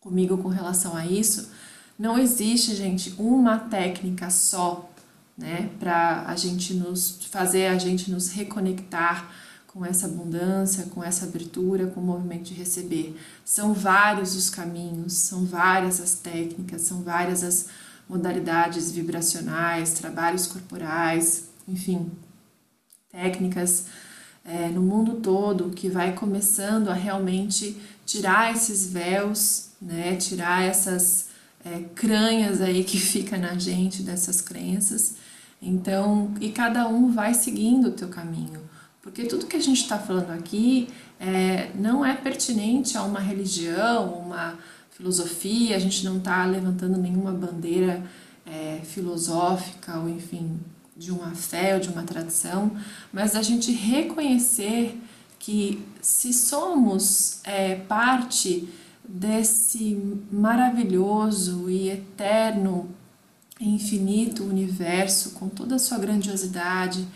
comigo 0.00 0.36
com 0.38 0.48
relação 0.48 0.94
a 0.94 1.06
isso 1.06 1.48
não 2.00 2.18
existe, 2.18 2.74
gente, 2.74 3.14
uma 3.18 3.58
técnica 3.58 4.30
só, 4.30 4.90
né, 5.36 5.68
para 5.78 6.24
a 6.26 6.34
gente 6.34 6.72
nos 6.72 7.26
fazer 7.30 7.66
a 7.66 7.76
gente 7.76 8.10
nos 8.10 8.30
reconectar 8.30 9.30
com 9.66 9.84
essa 9.84 10.06
abundância, 10.06 10.86
com 10.86 11.04
essa 11.04 11.26
abertura, 11.26 11.88
com 11.88 12.00
o 12.00 12.02
movimento 12.02 12.44
de 12.44 12.54
receber. 12.54 13.14
São 13.44 13.74
vários 13.74 14.34
os 14.34 14.48
caminhos, 14.48 15.12
são 15.12 15.44
várias 15.44 16.00
as 16.00 16.14
técnicas, 16.14 16.80
são 16.80 17.02
várias 17.02 17.44
as 17.44 17.68
modalidades 18.08 18.90
vibracionais, 18.90 19.92
trabalhos 19.92 20.46
corporais, 20.46 21.50
enfim, 21.68 22.10
técnicas 23.12 23.84
é, 24.52 24.68
no 24.68 24.82
mundo 24.82 25.20
todo 25.20 25.70
que 25.70 25.88
vai 25.88 26.12
começando 26.12 26.88
a 26.88 26.94
realmente 26.94 27.76
tirar 28.04 28.52
esses 28.52 28.92
véus, 28.92 29.68
né, 29.80 30.16
tirar 30.16 30.64
essas 30.64 31.28
é, 31.64 31.84
cranhas 31.94 32.60
aí 32.60 32.82
que 32.82 32.98
fica 32.98 33.38
na 33.38 33.56
gente 33.56 34.02
dessas 34.02 34.40
crenças. 34.40 35.14
Então, 35.62 36.34
e 36.40 36.50
cada 36.50 36.88
um 36.88 37.12
vai 37.12 37.32
seguindo 37.32 37.88
o 37.88 37.92
teu 37.92 38.08
caminho, 38.08 38.60
porque 39.00 39.24
tudo 39.24 39.46
que 39.46 39.56
a 39.56 39.60
gente 39.60 39.82
está 39.82 39.98
falando 39.98 40.30
aqui 40.30 40.88
é, 41.20 41.70
não 41.74 42.04
é 42.04 42.14
pertinente 42.14 42.96
a 42.96 43.02
uma 43.02 43.20
religião, 43.20 44.14
uma 44.14 44.58
filosofia, 44.90 45.76
a 45.76 45.78
gente 45.78 46.04
não 46.04 46.16
está 46.16 46.44
levantando 46.44 46.98
nenhuma 46.98 47.30
bandeira 47.30 48.02
é, 48.44 48.80
filosófica 48.82 49.98
ou 49.98 50.08
enfim 50.08 50.58
de 51.00 51.10
uma 51.10 51.34
fé 51.34 51.72
ou 51.74 51.80
de 51.80 51.88
uma 51.88 52.02
tradição, 52.02 52.76
mas 53.10 53.34
a 53.34 53.40
gente 53.40 53.72
reconhecer 53.72 55.00
que 55.38 55.82
se 56.02 56.30
somos 56.30 57.40
é, 57.42 57.74
parte 57.74 58.68
desse 59.02 59.98
maravilhoso 60.30 61.70
e 61.70 61.88
eterno 61.88 62.86
e 63.58 63.74
infinito 63.74 64.44
universo, 64.44 65.30
com 65.30 65.48
toda 65.48 65.76
a 65.76 65.78
sua 65.78 65.96
grandiosidade, 65.96 67.08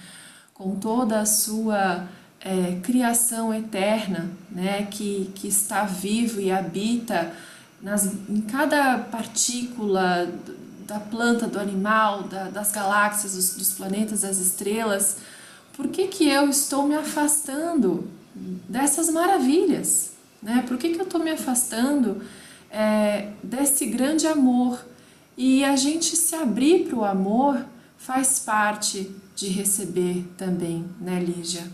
com 0.54 0.76
toda 0.76 1.20
a 1.20 1.26
sua 1.26 2.08
é, 2.40 2.80
criação 2.82 3.52
eterna, 3.52 4.30
né, 4.50 4.88
que, 4.90 5.30
que 5.34 5.46
está 5.46 5.84
vivo 5.84 6.40
e 6.40 6.50
habita 6.50 7.34
nas, 7.82 8.06
em 8.30 8.40
cada 8.40 8.96
partícula 8.96 10.26
da 10.86 11.00
planta, 11.00 11.46
do 11.46 11.58
animal, 11.58 12.24
da, 12.24 12.44
das 12.50 12.70
galáxias, 12.72 13.34
dos, 13.34 13.54
dos 13.54 13.72
planetas, 13.72 14.22
das 14.22 14.38
estrelas, 14.38 15.18
por 15.76 15.88
que, 15.88 16.06
que 16.06 16.28
eu 16.28 16.48
estou 16.48 16.86
me 16.86 16.94
afastando 16.94 18.08
dessas 18.68 19.10
maravilhas? 19.10 20.12
Né? 20.42 20.64
Por 20.66 20.78
que, 20.78 20.90
que 20.90 21.00
eu 21.00 21.04
estou 21.04 21.20
me 21.20 21.30
afastando 21.30 22.22
é, 22.70 23.30
desse 23.42 23.86
grande 23.86 24.26
amor? 24.26 24.84
E 25.36 25.64
a 25.64 25.74
gente 25.74 26.16
se 26.16 26.34
abrir 26.34 26.86
para 26.86 26.96
o 26.96 27.04
amor 27.04 27.64
faz 27.98 28.38
parte 28.38 29.10
de 29.34 29.48
receber 29.48 30.24
também, 30.36 30.84
né, 31.00 31.18
Lígia? 31.18 31.64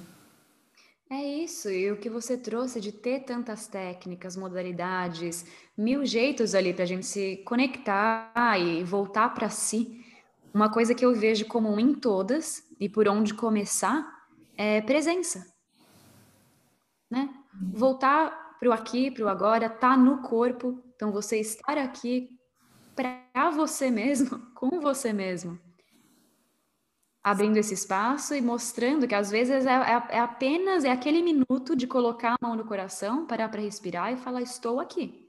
É 1.12 1.24
isso, 1.24 1.68
e 1.68 1.90
o 1.90 1.96
que 1.96 2.08
você 2.08 2.38
trouxe 2.38 2.80
de 2.80 2.92
ter 2.92 3.24
tantas 3.24 3.66
técnicas, 3.66 4.36
modalidades, 4.36 5.44
mil 5.76 6.06
jeitos 6.06 6.54
ali 6.54 6.72
para 6.72 6.84
a 6.84 6.86
gente 6.86 7.04
se 7.04 7.38
conectar 7.38 8.32
e 8.60 8.84
voltar 8.84 9.30
para 9.34 9.50
si. 9.50 10.04
Uma 10.54 10.70
coisa 10.70 10.94
que 10.94 11.04
eu 11.04 11.12
vejo 11.12 11.46
comum 11.46 11.80
em 11.80 11.94
todas 11.94 12.62
e 12.78 12.88
por 12.88 13.08
onde 13.08 13.34
começar 13.34 14.06
é 14.56 14.80
presença, 14.82 15.44
né? 17.10 17.28
Voltar 17.72 18.56
para 18.60 18.68
o 18.68 18.72
aqui, 18.72 19.10
para 19.10 19.24
o 19.24 19.28
agora, 19.28 19.68
tá 19.68 19.96
no 19.96 20.22
corpo. 20.22 20.80
Então, 20.94 21.10
você 21.10 21.40
estar 21.40 21.76
aqui 21.76 22.28
para 22.94 23.50
você 23.50 23.90
mesmo, 23.90 24.38
com 24.54 24.80
você 24.80 25.12
mesmo. 25.12 25.58
Abrindo 27.22 27.58
esse 27.58 27.74
espaço 27.74 28.34
e 28.34 28.40
mostrando 28.40 29.06
que 29.06 29.14
às 29.14 29.30
vezes 29.30 29.66
é, 29.66 29.72
é, 29.72 30.16
é 30.16 30.18
apenas 30.20 30.84
é 30.84 30.90
aquele 30.90 31.22
minuto 31.22 31.76
de 31.76 31.86
colocar 31.86 32.34
a 32.40 32.46
mão 32.46 32.56
no 32.56 32.64
coração, 32.64 33.26
parar 33.26 33.48
para 33.50 33.60
respirar 33.60 34.12
e 34.12 34.16
falar: 34.16 34.40
Estou 34.40 34.80
aqui. 34.80 35.28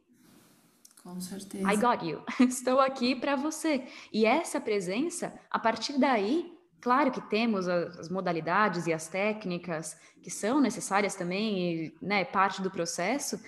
Com 1.04 1.20
certeza. 1.20 1.72
I 1.72 1.76
got 1.76 2.06
you. 2.06 2.22
Estou 2.48 2.80
aqui 2.80 3.16
para 3.16 3.36
você. 3.36 3.88
E 4.14 4.26
essa 4.26 4.62
presença, 4.62 5.34
a 5.50 5.60
partir 5.60 6.00
daí, 6.00 6.58
Claro 6.82 7.12
que 7.12 7.22
temos 7.22 7.68
as 7.68 8.10
modalidades 8.10 8.88
e 8.88 8.94
as 8.94 9.08
técnicas 9.08 9.96
que 10.24 10.32
são 10.32 10.60
necessárias 10.60 11.14
também, 11.14 11.86
e, 11.86 11.96
né, 12.02 12.26
parte 12.26 12.60
do 12.60 12.72
processo, 12.72 13.40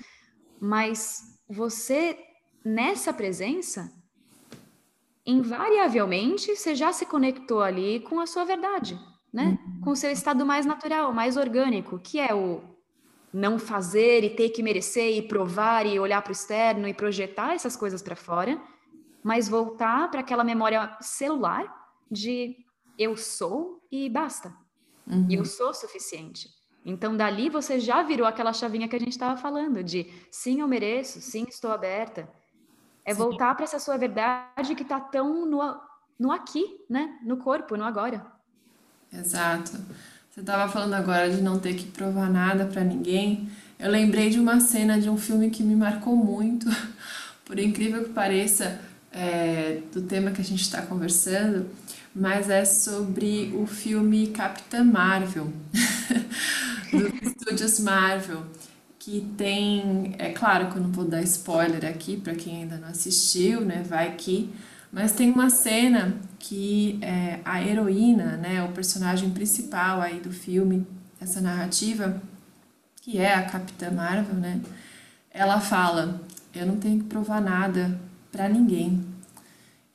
mas 0.61 1.39
você, 1.49 2.17
nessa 2.63 3.11
presença, 3.11 3.91
invariavelmente, 5.25 6.55
você 6.55 6.75
já 6.75 6.91
se 6.91 7.05
conectou 7.05 7.61
ali 7.61 7.99
com 8.01 8.19
a 8.19 8.27
sua 8.27 8.43
verdade, 8.43 8.99
né? 9.31 9.57
Uhum. 9.65 9.81
Com 9.81 9.91
o 9.91 9.95
seu 9.95 10.11
estado 10.11 10.45
mais 10.45 10.65
natural, 10.65 11.13
mais 11.13 11.37
orgânico, 11.37 11.99
que 11.99 12.19
é 12.19 12.33
o 12.33 12.61
não 13.33 13.57
fazer 13.57 14.23
e 14.23 14.29
ter 14.29 14.49
que 14.49 14.61
merecer 14.61 15.17
e 15.17 15.21
provar 15.27 15.85
e 15.87 15.99
olhar 15.99 16.21
para 16.21 16.29
o 16.29 16.33
externo 16.33 16.87
e 16.87 16.93
projetar 16.93 17.53
essas 17.53 17.75
coisas 17.75 18.01
para 18.01 18.15
fora, 18.15 18.61
mas 19.23 19.49
voltar 19.49 20.11
para 20.11 20.19
aquela 20.19 20.43
memória 20.43 20.95
celular 21.01 21.65
de 22.11 22.55
eu 22.99 23.17
sou 23.17 23.81
e 23.91 24.07
basta. 24.09 24.53
Uhum. 25.07 25.27
Eu 25.31 25.45
sou 25.45 25.73
suficiente. 25.73 26.47
Então, 26.85 27.15
dali 27.15 27.49
você 27.49 27.79
já 27.79 28.03
virou 28.03 28.27
aquela 28.27 28.53
chavinha 28.53 28.87
que 28.87 28.95
a 28.95 28.99
gente 28.99 29.11
estava 29.11 29.37
falando, 29.37 29.83
de 29.83 30.11
sim, 30.29 30.59
eu 30.59 30.67
mereço, 30.67 31.21
sim, 31.21 31.45
estou 31.47 31.71
aberta. 31.71 32.29
É 33.05 33.11
sim. 33.11 33.17
voltar 33.17 33.53
para 33.55 33.63
essa 33.63 33.79
sua 33.79 33.97
verdade 33.97 34.75
que 34.75 34.83
está 34.83 34.99
tão 34.99 35.45
no, 35.45 35.79
no 36.19 36.31
aqui, 36.31 36.79
né? 36.89 37.17
No 37.23 37.37
corpo, 37.37 37.75
no 37.75 37.83
agora. 37.83 38.25
Exato. 39.11 39.71
Você 40.29 40.39
estava 40.39 40.71
falando 40.71 40.93
agora 40.95 41.29
de 41.29 41.41
não 41.41 41.59
ter 41.59 41.75
que 41.75 41.85
provar 41.85 42.29
nada 42.29 42.65
para 42.65 42.83
ninguém. 42.83 43.49
Eu 43.77 43.91
lembrei 43.91 44.29
de 44.29 44.39
uma 44.39 44.59
cena 44.59 44.99
de 44.99 45.09
um 45.09 45.17
filme 45.17 45.49
que 45.49 45.61
me 45.61 45.75
marcou 45.75 46.15
muito, 46.15 46.67
por 47.45 47.59
incrível 47.59 48.03
que 48.03 48.09
pareça, 48.09 48.79
é, 49.11 49.81
do 49.93 50.01
tema 50.01 50.31
que 50.31 50.41
a 50.41 50.43
gente 50.43 50.61
está 50.61 50.81
conversando, 50.81 51.69
mas 52.15 52.49
é 52.49 52.65
sobre 52.65 53.53
o 53.55 53.67
filme 53.67 54.27
Capitã 54.27 54.83
Marvel, 54.83 55.53
dos 56.91 57.29
estúdios 57.29 57.79
Marvel, 57.79 58.43
que 59.03 59.33
tem, 59.37 60.15
é 60.17 60.31
claro 60.31 60.69
que 60.71 60.77
eu 60.77 60.81
não 60.81 60.91
vou 60.91 61.05
dar 61.05 61.21
spoiler 61.23 61.85
aqui 61.85 62.15
para 62.15 62.33
quem 62.35 62.61
ainda 62.61 62.77
não 62.77 62.87
assistiu, 62.87 63.61
né? 63.61 63.83
Vai 63.83 64.15
que 64.15 64.53
mas 64.93 65.11
tem 65.11 65.31
uma 65.31 65.49
cena 65.49 66.15
que 66.37 66.99
é, 67.01 67.39
a 67.43 67.63
heroína, 67.63 68.37
né, 68.37 68.63
o 68.63 68.73
personagem 68.73 69.31
principal 69.31 69.99
aí 69.99 70.19
do 70.19 70.31
filme, 70.31 70.85
essa 71.19 71.41
narrativa, 71.41 72.21
que 73.01 73.17
é 73.17 73.33
a 73.33 73.41
Capitã 73.41 73.89
Marvel, 73.89 74.35
né, 74.35 74.61
ela 75.31 75.59
fala: 75.59 76.21
Eu 76.53 76.67
não 76.67 76.77
tenho 76.77 76.99
que 76.99 77.05
provar 77.05 77.41
nada 77.41 77.99
para 78.31 78.47
ninguém. 78.47 79.03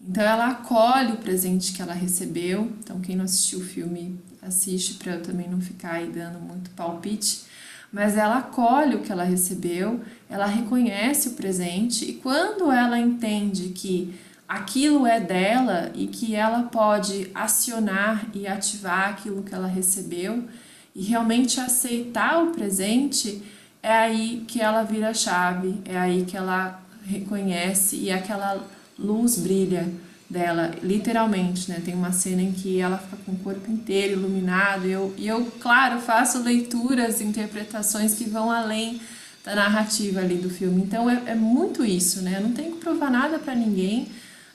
Então 0.01 0.25
ela 0.25 0.49
acolhe 0.49 1.13
o 1.13 1.19
presente 1.19 1.73
que 1.73 1.81
ela 1.81 1.95
recebeu. 1.95 2.73
Então 2.81 3.01
quem 3.01 3.15
não 3.15 3.25
assistiu 3.25 3.61
o 3.61 3.65
filme 3.65 4.19
assiste 4.43 4.95
para 4.95 5.15
eu 5.15 5.23
também 5.23 5.49
não 5.49 5.61
ficar 5.61 5.93
aí 5.93 6.11
dando 6.11 6.41
muito 6.41 6.71
palpite. 6.71 7.48
Mas 7.93 8.17
ela 8.17 8.39
acolhe 8.39 8.97
o 8.97 9.01
que 9.01 9.11
ela 9.11 9.25
recebeu, 9.25 10.01
ela 10.29 10.47
reconhece 10.47 11.29
o 11.29 11.33
presente 11.33 12.05
e 12.05 12.15
quando 12.15 12.71
ela 12.71 12.99
entende 12.99 13.71
que 13.71 14.15
aquilo 14.47 15.07
é 15.07 15.19
dela 15.19 15.91
e 15.95 16.07
que 16.07 16.35
ela 16.35 16.65
pode 16.65 17.31
acionar 17.35 18.27
e 18.35 18.47
ativar 18.47 19.11
aquilo 19.11 19.43
que 19.43 19.55
ela 19.55 19.67
recebeu 19.67 20.45
e 20.95 21.03
realmente 21.03 21.61
aceitar 21.61 22.43
o 22.43 22.51
presente, 22.51 23.43
é 23.83 23.93
aí 23.93 24.45
que 24.47 24.61
ela 24.61 24.83
vira 24.83 25.11
a 25.11 25.15
chave, 25.15 25.81
é 25.85 25.97
aí 25.97 26.25
que 26.25 26.37
ela 26.37 26.83
reconhece 27.07 27.97
e 27.97 28.11
aquela 28.11 28.63
luz 28.99 29.39
brilha 29.39 29.89
dela, 30.29 30.73
literalmente, 30.83 31.71
né? 31.71 31.81
Tem 31.83 31.95
uma 31.95 32.13
cena 32.13 32.43
em 32.43 32.53
que 32.53 32.79
ela 32.81 32.99
fica 32.99 33.17
com 33.25 33.33
o 33.33 33.39
corpo 33.39 33.71
inteiro 33.71 34.15
iluminado 34.15 34.87
e 34.87 34.93
eu, 34.93 35.15
e 35.17 35.27
eu 35.27 35.47
claro, 35.59 36.01
faço 36.01 36.43
leituras, 36.43 37.21
interpretações 37.21 38.15
que 38.15 38.25
vão 38.25 38.51
além 38.51 39.01
da 39.43 39.55
narrativa 39.55 40.21
ali 40.21 40.37
do 40.37 40.51
filme. 40.51 40.83
Então 40.83 41.09
é, 41.09 41.23
é 41.27 41.35
muito 41.35 41.85
isso, 41.85 42.21
né? 42.21 42.37
Eu 42.37 42.43
não 42.43 42.53
tenho 42.53 42.73
que 42.73 42.79
provar 42.79 43.11
nada 43.11 43.39
para 43.39 43.55
ninguém, 43.55 44.09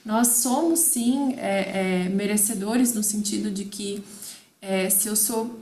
nós 0.05 0.27
somos 0.27 0.79
sim 0.79 1.33
é, 1.37 2.03
é, 2.05 2.09
merecedores 2.09 2.93
no 2.93 3.01
sentido 3.01 3.49
de 3.49 3.65
que 3.65 4.03
é, 4.61 4.89
se 4.89 5.07
eu 5.07 5.15
sou 5.15 5.59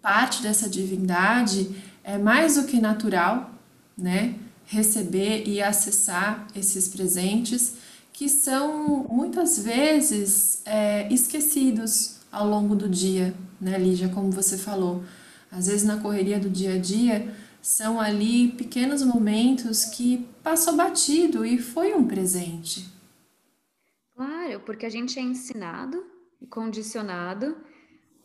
parte 0.00 0.40
dessa 0.40 0.68
divindade, 0.68 1.68
é 2.04 2.16
mais 2.16 2.54
do 2.54 2.64
que 2.64 2.80
natural, 2.80 3.50
né? 3.98 4.34
Receber 4.66 5.46
e 5.46 5.60
acessar 5.60 6.46
esses 6.54 6.88
presentes 6.88 7.74
que 8.16 8.30
são 8.30 9.04
muitas 9.10 9.58
vezes 9.58 10.62
é, 10.64 11.06
esquecidos 11.12 12.18
ao 12.32 12.48
longo 12.48 12.74
do 12.74 12.88
dia, 12.88 13.34
né, 13.60 13.76
Lígia? 13.76 14.08
Como 14.08 14.30
você 14.30 14.56
falou, 14.56 15.04
às 15.52 15.66
vezes 15.66 15.84
na 15.84 16.00
correria 16.00 16.40
do 16.40 16.48
dia 16.48 16.76
a 16.76 16.78
dia 16.78 17.36
são 17.60 18.00
ali 18.00 18.52
pequenos 18.52 19.02
momentos 19.02 19.84
que 19.84 20.26
passou 20.42 20.74
batido 20.74 21.44
e 21.44 21.58
foi 21.58 21.94
um 21.94 22.08
presente, 22.08 22.88
Claro, 24.14 24.60
porque 24.60 24.86
a 24.86 24.88
gente 24.88 25.18
é 25.18 25.22
ensinado 25.22 26.02
e 26.40 26.46
condicionado 26.46 27.54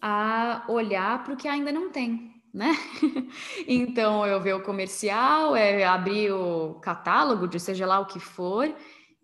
a 0.01 0.63
olhar 0.69 1.21
para 1.21 1.33
o 1.33 1.37
que 1.37 1.49
ainda 1.49 1.69
não 1.69 1.89
tem, 1.91 2.41
né? 2.53 2.71
então 3.67 4.25
eu 4.25 4.39
ver 4.39 4.55
o 4.55 4.63
comercial, 4.63 5.53
é 5.53 5.83
abrir 5.83 6.31
o 6.31 6.75
catálogo 6.75 7.45
de 7.45 7.59
seja 7.59 7.85
lá 7.85 7.99
o 7.99 8.05
que 8.05 8.21
for 8.21 8.73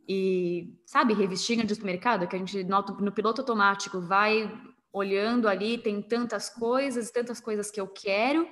e 0.08 0.74
sabe 0.86 1.14
revistinha 1.14 1.66
de 1.66 1.76
supermercado 1.76 2.28
que 2.28 2.36
a 2.36 2.40
gente 2.40 2.64
nota 2.64 2.94
no 2.94 3.12
piloto 3.12 3.42
automático 3.42 4.00
vai 4.00 4.50
olhando 4.92 5.48
ali 5.48 5.78
tem 5.78 6.02
tantas 6.02 6.50
coisas, 6.50 7.12
tantas 7.12 7.40
coisas 7.40 7.70
que 7.70 7.80
eu 7.80 7.88
quero, 7.88 8.48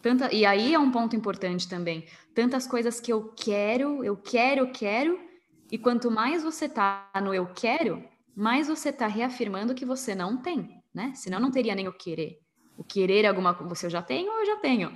tanta 0.00 0.32
e 0.34 0.46
aí 0.46 0.74
é 0.74 0.78
um 0.78 0.90
ponto 0.90 1.14
importante 1.14 1.68
também, 1.68 2.06
tantas 2.34 2.66
coisas 2.66 3.00
que 3.00 3.12
eu 3.12 3.32
quero, 3.36 4.02
eu 4.02 4.16
quero, 4.16 4.60
eu 4.62 4.72
quero 4.72 5.20
e 5.70 5.76
quanto 5.76 6.10
mais 6.10 6.42
você 6.42 6.68
tá 6.68 7.10
no 7.22 7.34
eu 7.34 7.46
quero, 7.46 8.02
mais 8.34 8.68
você 8.68 8.92
tá 8.92 9.06
reafirmando 9.06 9.74
que 9.74 9.84
você 9.84 10.14
não 10.14 10.36
tem, 10.36 10.82
né? 10.94 11.12
Senão 11.14 11.40
não 11.40 11.50
teria 11.50 11.74
nem 11.74 11.88
o 11.88 11.92
querer. 11.92 12.40
O 12.76 12.84
querer 12.84 13.24
é 13.24 13.28
alguma 13.28 13.54
coisa, 13.54 13.74
você 13.74 13.90
já 13.90 14.02
tem 14.02 14.28
ou 14.28 14.40
eu 14.40 14.46
já 14.46 14.56
tenho. 14.56 14.92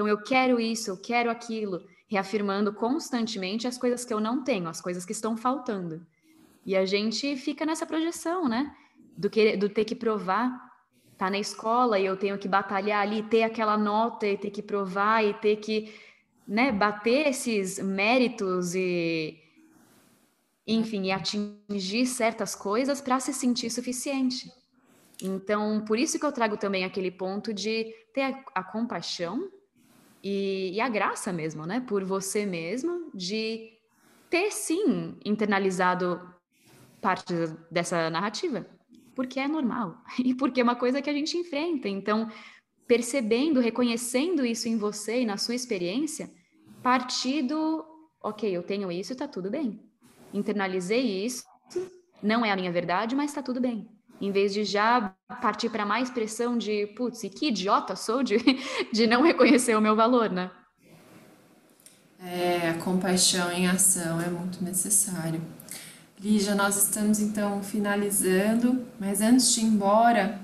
Então 0.00 0.08
eu 0.08 0.16
quero 0.16 0.58
isso, 0.58 0.88
eu 0.88 0.96
quero 0.96 1.30
aquilo, 1.30 1.84
reafirmando 2.08 2.72
constantemente 2.72 3.68
as 3.68 3.76
coisas 3.76 4.02
que 4.02 4.14
eu 4.14 4.18
não 4.18 4.42
tenho, 4.42 4.66
as 4.66 4.80
coisas 4.80 5.04
que 5.04 5.12
estão 5.12 5.36
faltando. 5.36 6.00
E 6.64 6.74
a 6.74 6.86
gente 6.86 7.36
fica 7.36 7.66
nessa 7.66 7.84
projeção, 7.84 8.48
né? 8.48 8.74
Do, 9.14 9.28
querer, 9.28 9.58
do 9.58 9.68
ter 9.68 9.84
que 9.84 9.94
provar. 9.94 10.58
Tá 11.18 11.28
na 11.28 11.38
escola 11.38 11.98
e 11.98 12.06
eu 12.06 12.16
tenho 12.16 12.38
que 12.38 12.48
batalhar 12.48 13.02
ali, 13.02 13.22
ter 13.24 13.42
aquela 13.42 13.76
nota 13.76 14.26
e 14.26 14.38
ter 14.38 14.48
que 14.48 14.62
provar 14.62 15.22
e 15.22 15.34
ter 15.34 15.56
que, 15.56 15.92
né, 16.48 16.72
bater 16.72 17.26
esses 17.26 17.78
méritos 17.78 18.74
e 18.74 19.38
enfim, 20.66 21.08
e 21.08 21.12
atingir 21.12 22.06
certas 22.06 22.54
coisas 22.54 23.02
para 23.02 23.20
se 23.20 23.34
sentir 23.34 23.68
suficiente. 23.68 24.50
Então, 25.22 25.84
por 25.84 25.98
isso 25.98 26.18
que 26.18 26.24
eu 26.24 26.32
trago 26.32 26.56
também 26.56 26.86
aquele 26.86 27.10
ponto 27.10 27.52
de 27.52 27.94
ter 28.14 28.22
a, 28.22 28.44
a 28.54 28.64
compaixão 28.64 29.59
e, 30.22 30.72
e, 30.74 30.80
a 30.80 30.88
graça 30.88 31.32
mesmo, 31.32 31.66
né, 31.66 31.80
por 31.80 32.04
você 32.04 32.44
mesmo, 32.44 33.10
de 33.14 33.72
ter 34.28 34.50
sim 34.52 35.16
internalizado 35.24 36.20
parte 37.00 37.32
dessa 37.70 38.10
narrativa, 38.10 38.66
porque 39.14 39.40
é 39.40 39.48
normal 39.48 39.96
e 40.22 40.34
porque 40.34 40.60
é 40.60 40.64
uma 40.64 40.76
coisa 40.76 41.00
que 41.00 41.10
a 41.10 41.14
gente 41.14 41.36
enfrenta. 41.36 41.88
Então, 41.88 42.28
percebendo, 42.86 43.60
reconhecendo 43.60 44.44
isso 44.44 44.68
em 44.68 44.76
você 44.76 45.22
e 45.22 45.26
na 45.26 45.36
sua 45.36 45.54
experiência, 45.54 46.30
partir 46.82 47.42
do, 47.42 47.84
ok, 48.22 48.50
eu 48.50 48.62
tenho 48.62 48.90
isso, 48.90 49.12
está 49.12 49.26
tudo 49.26 49.50
bem 49.50 49.90
internalizei 50.32 51.24
isso, 51.24 51.44
não 52.22 52.44
é 52.44 52.50
a 52.50 52.56
minha 52.56 52.72
verdade, 52.72 53.14
mas 53.14 53.30
está 53.30 53.42
tudo 53.42 53.60
bem. 53.60 53.88
Em 54.20 54.30
vez 54.30 54.52
de 54.52 54.64
já 54.64 55.14
partir 55.40 55.70
para 55.70 55.86
mais 55.86 56.10
pressão 56.10 56.58
de, 56.58 56.86
putz, 56.88 57.24
e 57.24 57.30
que 57.30 57.48
idiota 57.48 57.96
sou 57.96 58.22
de, 58.22 58.36
de 58.92 59.06
não 59.06 59.22
reconhecer 59.22 59.76
o 59.76 59.80
meu 59.80 59.96
valor, 59.96 60.30
né? 60.30 60.50
É, 62.22 62.68
a 62.68 62.74
compaixão 62.74 63.50
em 63.50 63.66
ação 63.66 64.20
é 64.20 64.28
muito 64.28 64.62
necessário. 64.62 65.40
Lígia, 66.22 66.54
nós 66.54 66.76
estamos 66.76 67.18
então 67.18 67.62
finalizando, 67.62 68.84
mas 68.98 69.22
antes 69.22 69.54
de 69.54 69.60
ir 69.60 69.64
embora, 69.64 70.38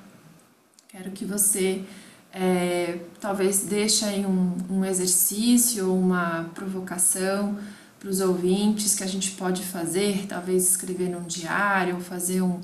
quero 0.88 1.10
que 1.10 1.26
você 1.26 1.84
é, 2.32 2.98
talvez 3.20 3.64
deixe 3.64 4.04
aí 4.04 4.24
um, 4.24 4.56
um 4.70 4.84
exercício, 4.84 5.92
uma 5.92 6.50
provocação 6.54 7.58
para 7.98 8.08
os 8.08 8.20
ouvintes 8.20 8.94
que 8.94 9.04
a 9.04 9.06
gente 9.06 9.32
pode 9.32 9.62
fazer, 9.62 10.26
talvez 10.26 10.70
escrever 10.70 11.08
num 11.08 11.24
diário, 11.24 11.96
ou 11.96 12.00
fazer 12.00 12.40
um, 12.40 12.60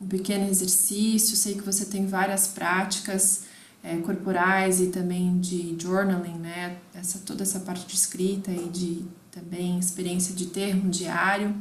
um 0.00 0.06
pequeno 0.06 0.48
exercício. 0.48 1.36
Sei 1.36 1.54
que 1.54 1.62
você 1.62 1.84
tem 1.84 2.06
várias 2.06 2.46
práticas 2.46 3.44
é, 3.82 3.96
corporais 3.98 4.80
e 4.80 4.88
também 4.88 5.38
de 5.38 5.76
journaling, 5.78 6.38
né? 6.38 6.78
Essa, 6.94 7.18
toda 7.18 7.42
essa 7.42 7.60
parte 7.60 7.86
de 7.86 7.94
escrita 7.94 8.50
e 8.50 8.68
de 8.68 9.04
também 9.30 9.78
experiência 9.78 10.34
de 10.34 10.46
ter 10.46 10.74
um 10.74 10.88
diário. 10.88 11.54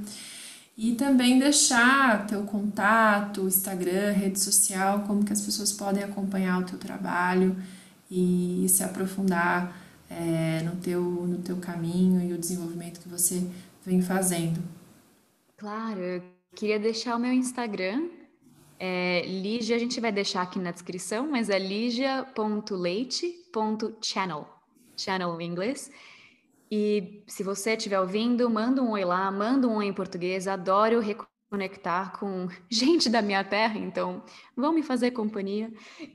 E 0.75 0.95
também 0.95 1.37
deixar 1.37 2.25
teu 2.25 2.43
contato, 2.43 3.47
Instagram, 3.47 4.11
rede 4.11 4.39
social, 4.39 5.03
como 5.05 5.23
que 5.23 5.31
as 5.31 5.41
pessoas 5.41 5.71
podem 5.71 6.03
acompanhar 6.03 6.59
o 6.59 6.65
teu 6.65 6.79
trabalho 6.79 7.55
e 8.09 8.65
se 8.69 8.83
aprofundar 8.83 9.75
é, 10.09 10.61
no, 10.63 10.75
teu, 10.77 11.01
no 11.01 11.37
teu 11.39 11.57
caminho 11.57 12.21
e 12.21 12.33
o 12.33 12.37
desenvolvimento 12.37 12.99
que 12.99 13.09
você 13.09 13.47
vem 13.85 14.01
fazendo. 14.01 14.61
Claro, 15.57 15.99
eu 15.99 16.23
queria 16.55 16.79
deixar 16.79 17.15
o 17.15 17.19
meu 17.19 17.31
Instagram, 17.31 18.09
é, 18.85 19.21
Lígia, 19.25 19.77
a 19.77 19.79
gente 19.79 20.01
vai 20.01 20.11
deixar 20.11 20.41
aqui 20.41 20.59
na 20.59 20.71
descrição, 20.71 21.31
mas 21.31 21.49
é 21.49 21.57
ligia.leite.channel. 21.57 24.45
channel 24.97 25.39
em 25.39 25.49
inglês. 25.49 25.89
E 26.69 27.23
se 27.25 27.43
você 27.43 27.77
estiver 27.77 28.01
ouvindo, 28.01 28.49
manda 28.49 28.83
um 28.83 28.91
oi 28.91 29.05
lá, 29.05 29.31
manda 29.31 29.69
um 29.69 29.77
oi 29.77 29.85
em 29.85 29.93
português. 29.93 30.49
Adoro 30.49 30.99
reconectar 30.99 32.19
com 32.19 32.49
gente 32.69 33.09
da 33.09 33.21
minha 33.21 33.45
terra, 33.45 33.79
então 33.79 34.21
vão 34.53 34.73
me 34.73 34.83
fazer 34.83 35.11
companhia. 35.11 35.71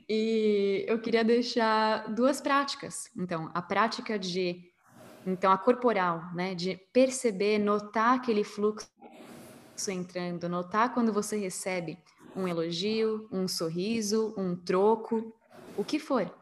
E 0.07 0.85
eu 0.87 0.99
queria 0.99 1.23
deixar 1.23 2.13
duas 2.13 2.39
práticas. 2.39 3.09
Então, 3.17 3.49
a 3.51 3.63
prática 3.63 4.19
de 4.19 4.63
então 5.25 5.51
a 5.51 5.57
corporal, 5.57 6.21
né, 6.35 6.53
de 6.53 6.79
perceber, 6.93 7.57
notar 7.57 8.17
aquele 8.17 8.43
fluxo 8.43 8.87
entrando, 9.87 10.47
notar 10.47 10.93
quando 10.93 11.11
você 11.11 11.35
recebe 11.35 11.97
um 12.35 12.47
elogio, 12.47 13.27
um 13.31 13.47
sorriso, 13.47 14.33
um 14.37 14.55
troco, 14.55 15.35
o 15.77 15.83
que 15.83 15.99
for. 15.99 16.33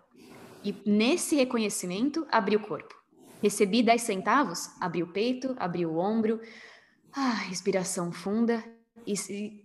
E 0.63 0.75
nesse 0.85 1.35
reconhecimento, 1.35 2.27
abrir 2.31 2.57
o 2.57 2.67
corpo. 2.67 2.95
Recebi 3.41 3.83
10 3.83 4.01
centavos, 4.01 4.69
abri 4.81 5.03
o 5.03 5.07
peito, 5.07 5.55
abri 5.59 5.85
o 5.85 5.97
ombro, 5.97 6.41
ah, 7.13 7.33
respiração 7.33 8.11
funda 8.11 8.63
e 9.05 9.15
se, 9.15 9.63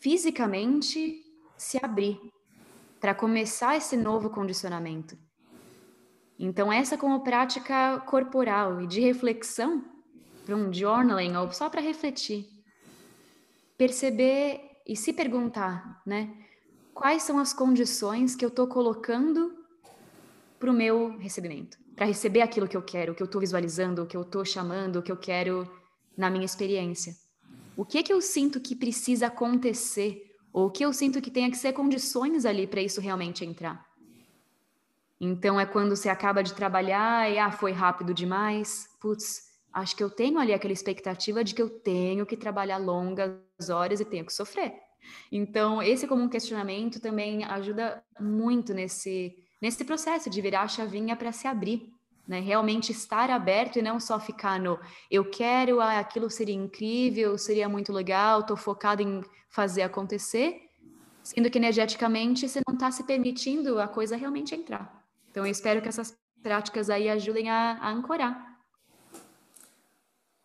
fisicamente 0.00 1.22
se 1.56 1.78
abrir 1.82 2.20
para 3.00 3.14
começar 3.14 3.76
esse 3.76 3.96
novo 3.96 4.30
condicionamento. 4.30 5.16
Então, 6.38 6.72
essa 6.72 6.96
como 6.96 7.24
prática 7.24 7.98
corporal 8.00 8.80
e 8.80 8.86
de 8.86 9.00
reflexão, 9.00 9.84
para 10.44 10.56
um 10.56 10.72
journaling 10.72 11.36
ou 11.36 11.52
só 11.52 11.68
para 11.68 11.80
refletir, 11.80 12.48
perceber 13.76 14.67
e 14.88 14.96
se 14.96 15.12
perguntar, 15.12 16.02
né? 16.04 16.34
Quais 16.94 17.22
são 17.22 17.38
as 17.38 17.52
condições 17.52 18.34
que 18.34 18.44
eu 18.44 18.48
estou 18.48 18.66
colocando 18.66 19.54
para 20.58 20.70
o 20.70 20.74
meu 20.74 21.16
recebimento? 21.18 21.78
para 21.98 22.06
receber 22.06 22.42
aquilo 22.42 22.68
que 22.68 22.76
eu 22.76 22.82
quero, 22.82 23.10
o 23.10 23.14
que 23.14 23.20
eu 23.20 23.24
estou 23.24 23.40
visualizando, 23.40 24.04
o 24.04 24.06
que 24.06 24.16
eu 24.16 24.22
estou 24.22 24.44
chamando, 24.44 25.00
o 25.00 25.02
que 25.02 25.10
eu 25.10 25.16
quero 25.16 25.68
na 26.16 26.30
minha 26.30 26.44
experiência. 26.44 27.12
O 27.76 27.84
que 27.84 28.04
que 28.04 28.12
eu 28.12 28.20
sinto 28.20 28.60
que 28.60 28.76
precisa 28.76 29.26
acontecer 29.26 30.22
ou 30.52 30.66
o 30.66 30.70
que 30.70 30.84
eu 30.84 30.92
sinto 30.92 31.20
que 31.20 31.28
tenha 31.28 31.50
que 31.50 31.56
ser 31.56 31.72
condições 31.72 32.44
ali 32.44 32.68
para 32.68 32.80
isso 32.80 33.00
realmente 33.00 33.44
entrar? 33.44 33.84
Então 35.20 35.58
é 35.58 35.66
quando 35.66 35.96
você 35.96 36.08
acaba 36.08 36.40
de 36.40 36.54
trabalhar 36.54 37.28
e 37.28 37.36
ah, 37.36 37.50
foi 37.50 37.72
rápido 37.72 38.14
demais. 38.14 38.88
Putz, 39.00 39.47
acho 39.72 39.96
que 39.96 40.02
eu 40.02 40.10
tenho 40.10 40.38
ali 40.38 40.52
aquela 40.52 40.72
expectativa 40.72 41.44
de 41.44 41.54
que 41.54 41.62
eu 41.62 41.70
tenho 41.70 42.26
que 42.26 42.36
trabalhar 42.36 42.78
longas 42.78 43.38
horas 43.70 44.00
e 44.00 44.04
tenho 44.04 44.24
que 44.24 44.32
sofrer. 44.32 44.74
Então, 45.30 45.82
esse 45.82 46.06
como 46.06 46.22
um 46.22 46.28
questionamento 46.28 47.00
também 47.00 47.44
ajuda 47.44 48.02
muito 48.20 48.74
nesse 48.74 49.36
nesse 49.60 49.84
processo 49.84 50.30
de 50.30 50.40
virar 50.40 50.62
a 50.62 50.68
chavinha 50.68 51.16
para 51.16 51.32
se 51.32 51.48
abrir, 51.48 51.92
né? 52.26 52.40
Realmente 52.40 52.92
estar 52.92 53.30
aberto 53.30 53.78
e 53.78 53.82
não 53.82 53.98
só 53.98 54.20
ficar 54.20 54.60
no 54.60 54.78
eu 55.10 55.28
quero, 55.28 55.80
ah, 55.80 55.98
aquilo 55.98 56.30
seria 56.30 56.54
incrível, 56.54 57.36
seria 57.36 57.68
muito 57.68 57.92
legal, 57.92 58.40
estou 58.40 58.56
focado 58.56 59.02
em 59.02 59.22
fazer 59.48 59.82
acontecer, 59.82 60.60
sendo 61.22 61.50
que 61.50 61.58
energeticamente 61.58 62.48
você 62.48 62.60
não 62.66 62.74
está 62.74 62.90
se 62.90 63.04
permitindo 63.04 63.80
a 63.80 63.88
coisa 63.88 64.16
realmente 64.16 64.54
entrar. 64.54 65.04
Então 65.30 65.44
eu 65.44 65.50
espero 65.50 65.82
que 65.82 65.88
essas 65.88 66.16
práticas 66.42 66.88
aí 66.88 67.08
ajudem 67.08 67.50
a, 67.50 67.78
a 67.80 67.90
ancorar. 67.90 68.47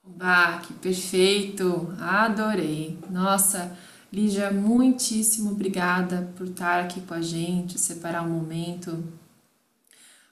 Bah, 0.05 0.59
que 0.59 0.73
perfeito! 0.73 1.93
Adorei! 1.99 2.99
Nossa, 3.09 3.75
Lígia, 4.11 4.51
muitíssimo 4.51 5.51
obrigada 5.51 6.31
por 6.35 6.47
estar 6.47 6.83
aqui 6.83 7.01
com 7.01 7.13
a 7.13 7.21
gente, 7.21 7.79
separar 7.79 8.21
um 8.21 8.29
momento 8.29 9.03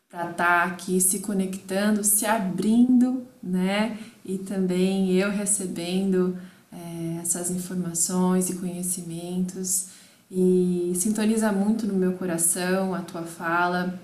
para 0.10 0.30
estar 0.30 0.68
aqui 0.68 1.00
se 1.00 1.20
conectando, 1.20 2.04
se 2.04 2.26
abrindo, 2.26 3.26
né? 3.42 3.98
E 4.26 4.38
também 4.38 5.14
eu 5.14 5.32
recebendo 5.32 6.38
é, 6.72 7.20
essas 7.22 7.50
informações 7.50 8.50
e 8.50 8.58
conhecimentos. 8.58 9.88
E 10.30 10.92
sintoniza 10.96 11.52
muito 11.52 11.88
no 11.88 11.94
meu 11.94 12.14
coração 12.14 12.94
a 12.94 13.00
tua 13.00 13.24
fala, 13.24 14.00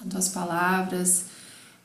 as 0.00 0.08
tuas 0.08 0.28
palavras. 0.28 1.26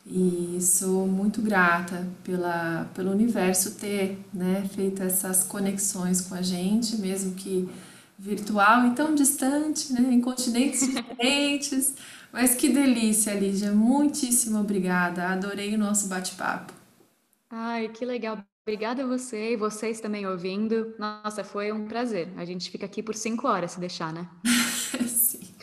E 0.05 0.59
sou 0.61 1.07
muito 1.07 1.41
grata 1.41 2.05
pela, 2.23 2.89
pelo 2.93 3.11
universo 3.11 3.75
ter 3.75 4.19
né, 4.33 4.67
feito 4.75 5.01
essas 5.01 5.43
conexões 5.43 6.19
com 6.19 6.35
a 6.35 6.41
gente, 6.41 6.97
mesmo 6.97 7.35
que 7.35 7.69
virtual 8.19 8.87
e 8.87 8.95
tão 8.95 9.15
distante, 9.15 9.93
né, 9.93 10.01
em 10.13 10.19
continentes 10.19 10.81
diferentes. 10.85 11.95
Mas 12.31 12.55
que 12.55 12.69
delícia, 12.69 13.33
Lígia. 13.33 13.71
Muitíssimo 13.71 14.59
obrigada. 14.59 15.27
Adorei 15.29 15.73
o 15.75 15.77
nosso 15.77 16.07
bate-papo. 16.07 16.73
Ai, 17.49 17.87
que 17.89 18.03
legal. 18.03 18.43
Obrigada 18.65 19.03
a 19.03 19.07
você 19.07 19.53
e 19.53 19.57
vocês 19.57 19.99
também 19.99 20.25
ouvindo. 20.25 20.95
Nossa, 20.97 21.43
foi 21.43 21.71
um 21.71 21.85
prazer. 21.85 22.29
A 22.37 22.45
gente 22.45 22.71
fica 22.71 22.85
aqui 22.85 23.03
por 23.03 23.13
cinco 23.13 23.47
horas, 23.47 23.71
se 23.71 23.79
deixar, 23.79 24.11
né? 24.11 24.27
Sim. 25.07 25.53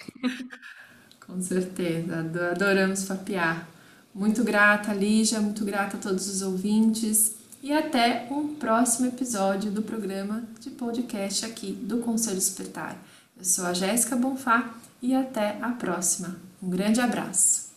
Com 1.27 1.41
certeza. 1.41 2.21
Adoramos 2.53 3.05
papear. 3.05 3.67
Muito 4.15 4.43
grata, 4.43 4.93
Lígia, 4.93 5.41
muito 5.41 5.65
grata 5.65 5.97
a 5.97 6.01
todos 6.01 6.29
os 6.29 6.43
ouvintes 6.43 7.33
e 7.63 7.73
até 7.73 8.27
um 8.31 8.55
próximo 8.55 9.07
episódio 9.07 9.71
do 9.71 9.83
programa 9.83 10.43
de 10.59 10.71
podcast 10.71 11.47
aqui 11.47 11.73
do 11.73 11.99
Conselho 11.99 12.37
Despertar. 12.37 12.97
Eu 13.39 13.45
sou 13.45 13.67
a 13.67 13.73
Jéssica 13.73 14.17
Bonfá 14.17 14.75
e 15.01 15.15
até 15.15 15.59
a 15.63 15.71
próxima. 15.71 16.37
Um 16.63 16.69
grande 16.69 17.01
abraço. 17.01 17.70